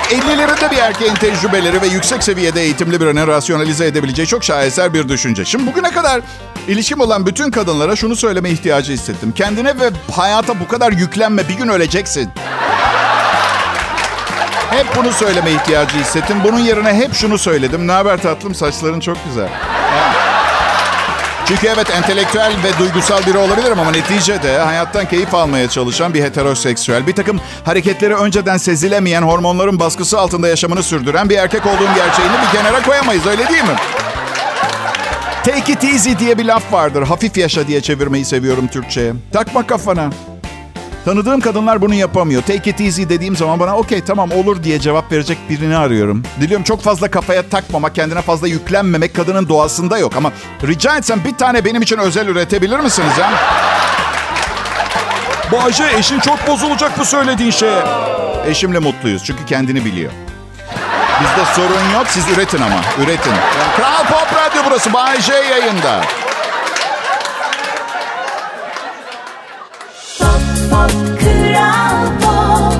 ancak 0.00 0.12
50'lerinde 0.12 0.70
bir 0.70 0.76
erkeğin 0.76 1.14
tecrübeleri 1.14 1.82
ve 1.82 1.86
yüksek 1.86 2.22
seviyede 2.22 2.62
eğitimli 2.62 3.00
birinin 3.00 3.26
rasyonalize 3.26 3.86
edebileceği 3.86 4.28
çok 4.28 4.44
şaheser 4.44 4.94
bir 4.94 5.08
düşünce. 5.08 5.44
Şimdi 5.44 5.66
bugüne 5.66 5.90
kadar 5.90 6.20
ilişkim 6.68 7.00
olan 7.00 7.26
bütün 7.26 7.50
kadınlara 7.50 7.96
şunu 7.96 8.16
söyleme 8.16 8.50
ihtiyacı 8.50 8.92
hissettim. 8.92 9.32
Kendine 9.32 9.80
ve 9.80 9.90
hayata 10.12 10.60
bu 10.60 10.68
kadar 10.68 10.92
yüklenme. 10.92 11.48
Bir 11.48 11.54
gün 11.54 11.68
öleceksin. 11.68 12.30
Hep 14.70 14.86
bunu 14.96 15.12
söyleme 15.12 15.50
ihtiyacı 15.50 15.98
hissettim. 15.98 16.36
Bunun 16.44 16.58
yerine 16.58 16.94
hep 16.94 17.14
şunu 17.14 17.38
söyledim. 17.38 17.86
Ne 17.86 17.92
haber 17.92 18.22
tatlım? 18.22 18.54
Saçların 18.54 19.00
çok 19.00 19.16
güzel. 19.24 19.48
Çünkü 21.50 21.66
evet 21.66 21.90
entelektüel 21.90 22.52
ve 22.64 22.78
duygusal 22.78 23.26
biri 23.26 23.38
olabilirim 23.38 23.80
ama 23.80 23.90
neticede 23.90 24.58
hayattan 24.58 25.08
keyif 25.08 25.34
almaya 25.34 25.68
çalışan 25.68 26.14
bir 26.14 26.22
heteroseksüel, 26.22 27.06
bir 27.06 27.12
takım 27.12 27.40
hareketleri 27.64 28.14
önceden 28.14 28.56
sezilemeyen 28.56 29.22
hormonların 29.22 29.80
baskısı 29.80 30.18
altında 30.18 30.48
yaşamını 30.48 30.82
sürdüren 30.82 31.30
bir 31.30 31.36
erkek 31.36 31.66
olduğum 31.66 31.94
gerçeğini 31.96 32.32
bir 32.42 32.58
kenara 32.58 32.82
koyamayız 32.82 33.26
öyle 33.26 33.48
değil 33.48 33.62
mi? 33.62 33.76
Take 35.44 35.72
it 35.72 35.84
easy 35.84 36.10
diye 36.18 36.38
bir 36.38 36.44
laf 36.44 36.72
vardır. 36.72 37.02
Hafif 37.02 37.36
yaşa 37.36 37.66
diye 37.66 37.80
çevirmeyi 37.80 38.24
seviyorum 38.24 38.68
Türkçe'ye. 38.68 39.12
Takma 39.32 39.66
kafana. 39.66 40.10
Tanıdığım 41.04 41.40
kadınlar 41.40 41.80
bunu 41.80 41.94
yapamıyor. 41.94 42.42
Take 42.42 42.70
it 42.70 42.80
easy 42.80 43.02
dediğim 43.02 43.36
zaman 43.36 43.60
bana 43.60 43.76
okey 43.76 44.04
tamam 44.04 44.32
olur 44.32 44.62
diye 44.62 44.80
cevap 44.80 45.12
verecek 45.12 45.38
birini 45.50 45.76
arıyorum. 45.76 46.22
Diliyorum 46.40 46.64
çok 46.64 46.82
fazla 46.82 47.10
kafaya 47.10 47.42
takmamak, 47.48 47.94
kendine 47.94 48.22
fazla 48.22 48.48
yüklenmemek 48.48 49.14
kadının 49.14 49.48
doğasında 49.48 49.98
yok. 49.98 50.16
Ama 50.16 50.32
rica 50.66 50.96
etsem 50.96 51.20
bir 51.24 51.36
tane 51.38 51.64
benim 51.64 51.82
için 51.82 51.98
özel 51.98 52.28
üretebilir 52.28 52.78
misiniz 52.78 53.12
ha? 53.18 53.30
Bayce 55.52 55.84
eşin 55.98 56.20
çok 56.20 56.46
bozulacak 56.46 56.98
bu 56.98 57.04
söylediğin 57.04 57.50
şeye. 57.50 57.82
Eşimle 58.46 58.78
mutluyuz 58.78 59.24
çünkü 59.24 59.46
kendini 59.46 59.84
biliyor. 59.84 60.12
Bizde 61.20 61.44
sorun 61.54 61.94
yok 61.94 62.06
siz 62.08 62.28
üretin 62.28 62.62
ama 62.62 62.80
üretin. 63.04 63.30
Yani 63.30 63.76
Kral 63.76 64.06
Pop 64.06 64.28
Radyo 64.34 64.62
burası 64.66 64.90
J 65.22 65.32
yayında. 65.32 66.00
Pop 70.80 70.92
Pop 72.22 72.74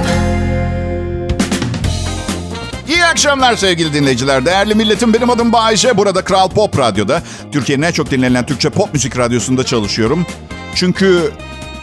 İyi 2.88 3.04
akşamlar 3.04 3.56
sevgili 3.56 3.94
dinleyiciler. 3.94 4.46
Değerli 4.46 4.74
milletim 4.74 5.14
benim 5.14 5.30
adım 5.30 5.52
Bayece. 5.52 5.96
Burada 5.96 6.24
Kral 6.24 6.48
Pop 6.48 6.78
Radyo'da. 6.78 7.22
Türkiye'nin 7.52 7.82
en 7.82 7.92
çok 7.92 8.10
dinlenen 8.10 8.46
Türkçe 8.46 8.70
pop 8.70 8.92
müzik 8.92 9.18
radyosunda 9.18 9.64
çalışıyorum. 9.64 10.26
Çünkü 10.74 11.32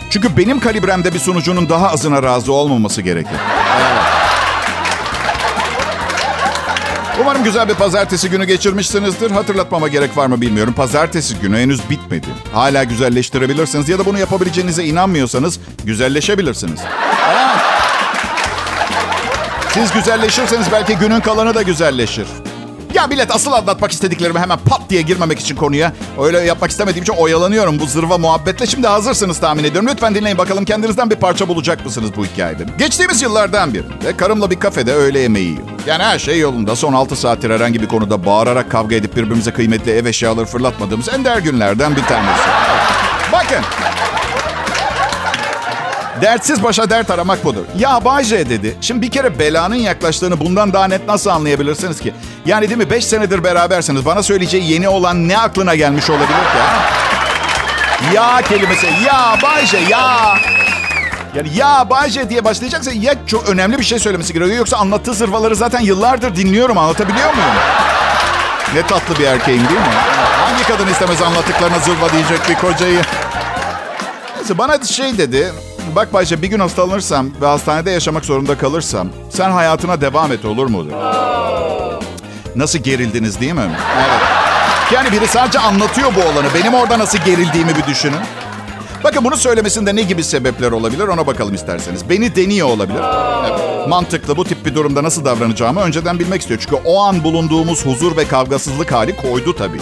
çünkü 0.10 0.38
benim 0.38 0.60
kalibremde 0.60 1.14
bir 1.14 1.20
sunucunun 1.20 1.70
daha 1.70 1.90
azına 1.92 2.24
razı 2.24 2.54
olmaması 2.54 3.02
gerekir. 3.02 3.38
Evet. 3.80 4.17
Umarım 7.22 7.44
güzel 7.44 7.70
bir 7.70 7.74
pazartesi 7.74 8.30
günü 8.30 8.46
geçirmişsinizdir. 8.46 9.32
Hatırlatmama 9.32 9.88
gerek 9.88 10.18
var 10.18 10.28
mı 10.28 10.42
bilmiyorum. 10.42 10.74
Pazartesi 10.74 11.36
günü 11.40 11.58
henüz 11.58 11.90
bitmedi. 11.90 12.28
Hala 12.54 12.84
güzelleştirebilirsiniz 12.84 13.90
ya 13.90 14.00
da 14.00 14.06
bunu 14.06 14.20
yapabileceğinize 14.20 14.84
inanmıyorsanız 14.84 15.60
güzelleşebilirsiniz. 15.84 16.80
Siz 19.74 19.92
güzelleşirseniz 19.94 20.68
belki 20.72 20.96
günün 20.96 21.20
kalanı 21.20 21.56
da 21.56 21.62
güzelleşir. 21.62 22.28
Ya 22.98 23.08
millet 23.08 23.32
asıl 23.32 23.52
anlatmak 23.52 23.92
istediklerimi 23.92 24.40
hemen 24.40 24.60
pat 24.66 24.82
diye 24.90 25.02
girmemek 25.02 25.40
için 25.40 25.56
konuya. 25.56 25.94
Öyle 26.22 26.40
yapmak 26.40 26.72
istemediğim 26.72 27.04
için 27.04 27.14
oyalanıyorum 27.14 27.80
bu 27.80 27.86
zırva 27.86 28.18
muhabbetle. 28.18 28.66
Şimdi 28.68 28.88
hazırsınız 28.88 29.40
tahmin 29.40 29.64
ediyorum. 29.64 29.90
Lütfen 29.92 30.16
dinleyin 30.16 30.38
bakalım 30.38 30.66
kendinizden 30.66 31.10
bir 31.10 31.16
parça 31.16 31.48
bulacak 31.48 31.86
mısınız 31.86 32.12
bu 32.18 32.26
hikayede? 32.26 32.66
Geçtiğimiz 32.78 33.22
yıllardan 33.22 33.74
birinde 33.74 34.18
karımla 34.18 34.52
bir 34.52 34.60
kafede 34.60 34.94
öğle 34.94 35.20
yemeği 35.20 35.46
yiyor. 35.48 35.64
Yani 35.88 36.04
her 36.04 36.20
şey 36.20 36.40
yolunda. 36.40 36.76
Son 36.76 36.94
6 36.94 37.16
saattir 37.16 37.50
herhangi 37.50 37.82
bir 37.82 37.88
konuda 37.88 38.26
bağırarak 38.26 38.72
kavga 38.72 38.96
edip 38.96 39.16
birbirimize 39.16 39.52
kıymetli 39.54 39.92
ev 39.92 40.06
eşyaları 40.06 40.46
fırlatmadığımız 40.46 41.10
ender 41.10 41.38
günlerden 41.38 41.96
bir 41.96 42.04
tanesi. 42.04 42.44
Bakın. 43.34 43.64
Dertsiz 46.22 46.64
başa 46.64 46.90
dert 46.90 47.12
aramak 47.12 47.46
budur. 47.46 47.66
Ya 47.78 48.06
Bayce 48.06 48.50
dedi. 48.50 48.76
Şimdi 48.82 49.02
bir 49.02 49.12
kere 49.12 49.40
belanın 49.40 49.76
yaklaştığını 49.76 50.40
bundan 50.40 50.74
daha 50.74 50.88
net 50.88 51.08
nasıl 51.08 51.30
anlayabilirsiniz 51.30 52.00
ki? 52.00 52.14
Yani 52.46 52.70
değil 52.70 52.78
mi? 52.78 52.90
Beş 52.90 53.06
senedir 53.06 53.44
berabersiniz. 53.44 54.06
Bana 54.06 54.24
söyleyeceği 54.24 54.72
yeni 54.72 54.90
olan 54.90 55.28
ne 55.28 55.38
aklına 55.38 55.76
gelmiş 55.76 56.10
olabilir 56.10 56.28
ki? 56.28 56.58
Ya 58.16 58.42
kelimesi. 58.50 58.86
Ya 59.06 59.38
Bayce 59.44 59.78
ya. 59.78 60.38
Yani 61.36 61.50
ya 61.56 61.90
Bayce 61.90 62.30
diye 62.30 62.46
başlayacaksa 62.46 62.92
ya 62.92 63.14
çok 63.28 63.50
önemli 63.50 63.80
bir 63.80 63.84
şey 63.84 64.00
söylemesi 64.00 64.34
gerekiyor. 64.34 64.58
Yoksa 64.58 64.78
anlattığı 64.78 65.14
zırvaları 65.14 65.56
zaten 65.56 65.80
yıllardır 65.80 66.36
dinliyorum. 66.36 66.78
Anlatabiliyor 66.78 67.34
muyum? 67.34 67.50
Ne 68.74 68.82
tatlı 68.82 69.20
bir 69.20 69.26
erkeğim 69.26 69.68
değil 69.70 69.80
mi? 69.80 69.88
Hangi 70.46 70.64
kadın 70.64 70.88
istemez 70.88 71.22
anlattıklarına 71.22 71.80
zırva 71.80 72.12
diyecek 72.14 72.50
bir 72.50 72.56
kocayı? 72.56 73.02
Neyse 74.38 74.58
bana 74.58 74.84
şey 74.84 75.18
dedi. 75.18 75.54
Bak 75.96 76.14
Bayce 76.14 76.42
bir 76.42 76.48
gün 76.48 76.60
hastalanırsam 76.60 77.30
ve 77.42 77.46
hastanede 77.46 77.92
yaşamak 77.92 78.26
zorunda 78.26 78.58
kalırsam 78.58 79.10
sen 79.30 79.52
hayatına 79.52 80.02
devam 80.02 80.32
et 80.32 80.46
olur 80.46 80.68
mu? 80.68 80.86
Nasıl 82.56 82.80
gerildiniz 82.80 83.42
değil 83.42 83.54
mi? 83.54 83.62
Evet. 83.98 84.22
Yani 84.94 85.12
biri 85.12 85.28
sadece 85.28 85.60
anlatıyor 85.60 86.10
bu 86.16 86.20
olanı. 86.22 86.48
Benim 86.56 86.74
orada 86.74 87.00
nasıl 87.00 87.18
gerildiğimi 87.18 87.76
bir 87.76 87.86
düşünün. 87.88 88.20
Bakın 89.04 89.24
bunu 89.24 89.38
söylemesinde 89.38 89.96
ne 89.96 90.02
gibi 90.02 90.24
sebepler 90.24 90.72
olabilir 90.72 91.08
ona 91.08 91.28
bakalım 91.28 91.56
isterseniz. 91.56 92.10
Beni 92.10 92.36
deniyor 92.36 92.68
olabilir. 92.68 93.02
Evet. 93.50 93.88
Mantıklı 93.88 94.38
bu 94.38 94.44
tip 94.46 94.66
bir 94.66 94.76
durumda 94.76 95.04
nasıl 95.04 95.26
davranacağımı 95.26 95.82
önceden 95.82 96.20
bilmek 96.20 96.42
istiyor. 96.42 96.60
Çünkü 96.64 96.76
o 96.86 97.02
an 97.02 97.24
bulunduğumuz 97.24 97.86
huzur 97.86 98.18
ve 98.18 98.28
kavgasızlık 98.28 98.92
hali 98.92 99.16
koydu 99.16 99.56
tabii. 99.56 99.82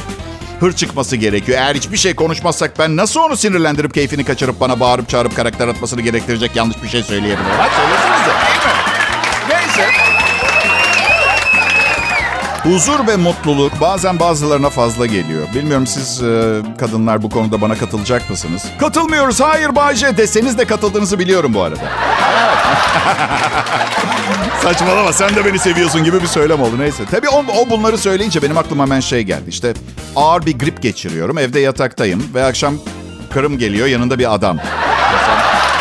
Hır 0.60 0.74
çıkması 0.74 1.16
gerekiyor. 1.16 1.58
Eğer 1.60 1.76
hiçbir 1.76 1.98
şey 1.98 2.16
konuşmazsak 2.16 2.80
ben 2.80 2.98
nasıl 2.98 3.20
onu 3.20 3.38
sinirlendirip 3.38 3.94
keyfini 3.94 4.24
kaçırıp 4.24 4.60
bana 4.60 4.80
bağırıp 4.80 5.10
çağırıp 5.10 5.36
karakter 5.36 5.68
atmasını 5.68 6.02
gerektirecek 6.02 6.56
yanlış 6.56 6.84
bir 6.84 6.88
şey 6.90 7.04
söyleyebilirim. 7.04 7.52
Hadi 7.58 7.76
söylesenize. 7.76 8.32
Değil 9.50 9.60
mi? 9.60 9.66
Neyse. 9.78 9.90
Huzur 12.64 13.08
ve 13.08 13.16
mutluluk 13.16 13.82
bazen 13.82 14.20
bazılarına 14.20 14.70
fazla 14.70 15.06
geliyor. 15.06 15.48
Bilmiyorum 15.56 15.88
siz 15.88 16.24
e, 16.24 16.62
kadınlar 16.80 17.24
bu 17.24 17.30
konuda 17.30 17.62
bana 17.62 17.76
katılacak 17.76 18.30
mısınız? 18.30 18.64
Katılmıyoruz. 18.80 19.42
Hayır 19.42 19.76
Bayce 19.76 20.18
deseniz 20.18 20.58
de 20.58 20.66
katıldığınızı 20.66 21.20
biliyorum 21.20 21.54
bu 21.54 21.62
arada. 21.62 21.82
Saçmalama 24.64 25.14
sen 25.14 25.36
de 25.36 25.46
beni 25.46 25.60
seviyorsun 25.60 26.04
gibi 26.04 26.22
bir 26.22 26.28
söylem 26.28 26.62
oldu 26.62 26.80
neyse. 26.80 27.04
Tabii 27.12 27.30
o, 27.30 27.46
o 27.58 27.70
bunları 27.70 27.98
söyleyince 27.98 28.42
benim 28.42 28.58
aklıma 28.58 28.84
hemen 28.84 29.00
şey 29.00 29.22
geldi. 29.24 29.44
İşte 29.48 29.74
ağır 30.16 30.46
bir 30.46 30.60
grip 30.60 30.82
geçiriyorum. 30.82 31.38
Evde 31.38 31.60
yataktayım 31.60 32.24
ve 32.34 32.46
akşam 32.46 32.76
karım 33.34 33.58
geliyor 33.58 33.88
yanında 33.88 34.20
bir 34.20 34.34
adam. 34.34 34.58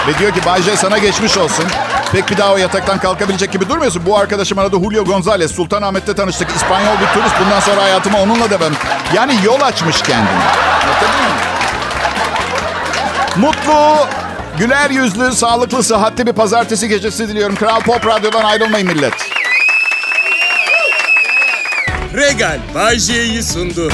Ve 0.08 0.18
diyor 0.18 0.32
ki 0.32 0.40
Bayce 0.46 0.76
sana 0.76 0.98
geçmiş 0.98 1.38
olsun. 1.38 1.64
Pek 2.12 2.30
bir 2.30 2.36
daha 2.36 2.52
o 2.52 2.56
yataktan 2.56 2.98
kalkabilecek 2.98 3.52
gibi 3.52 3.68
durmuyorsun. 3.68 4.02
Bu 4.06 4.18
arkadaşım 4.18 4.58
adı 4.58 4.76
Julio 4.76 5.04
Gonzalez. 5.04 5.50
Sultanahmet'te 5.50 6.14
tanıştık. 6.14 6.48
İspanyol 6.56 7.00
bir 7.00 7.06
turist. 7.20 7.34
Bundan 7.44 7.60
sonra 7.60 7.82
hayatıma 7.82 8.22
onunla 8.22 8.50
devam. 8.50 8.72
Yani 9.14 9.34
yol 9.44 9.60
açmış 9.60 10.08
muyum? 10.08 10.26
Mutlu, 13.36 14.06
güler 14.58 14.90
yüzlü, 14.90 15.32
sağlıklı, 15.32 15.82
sıhhatli 15.82 16.26
bir 16.26 16.32
pazartesi 16.32 16.88
gecesi 16.88 17.28
diliyorum. 17.28 17.56
Kral 17.56 17.80
Pop 17.80 18.06
Radyo'dan 18.06 18.44
ayrılmayın 18.44 18.86
millet. 18.86 19.14
Regal 22.14 22.58
Bay 22.74 22.98
sundu. 23.42 23.92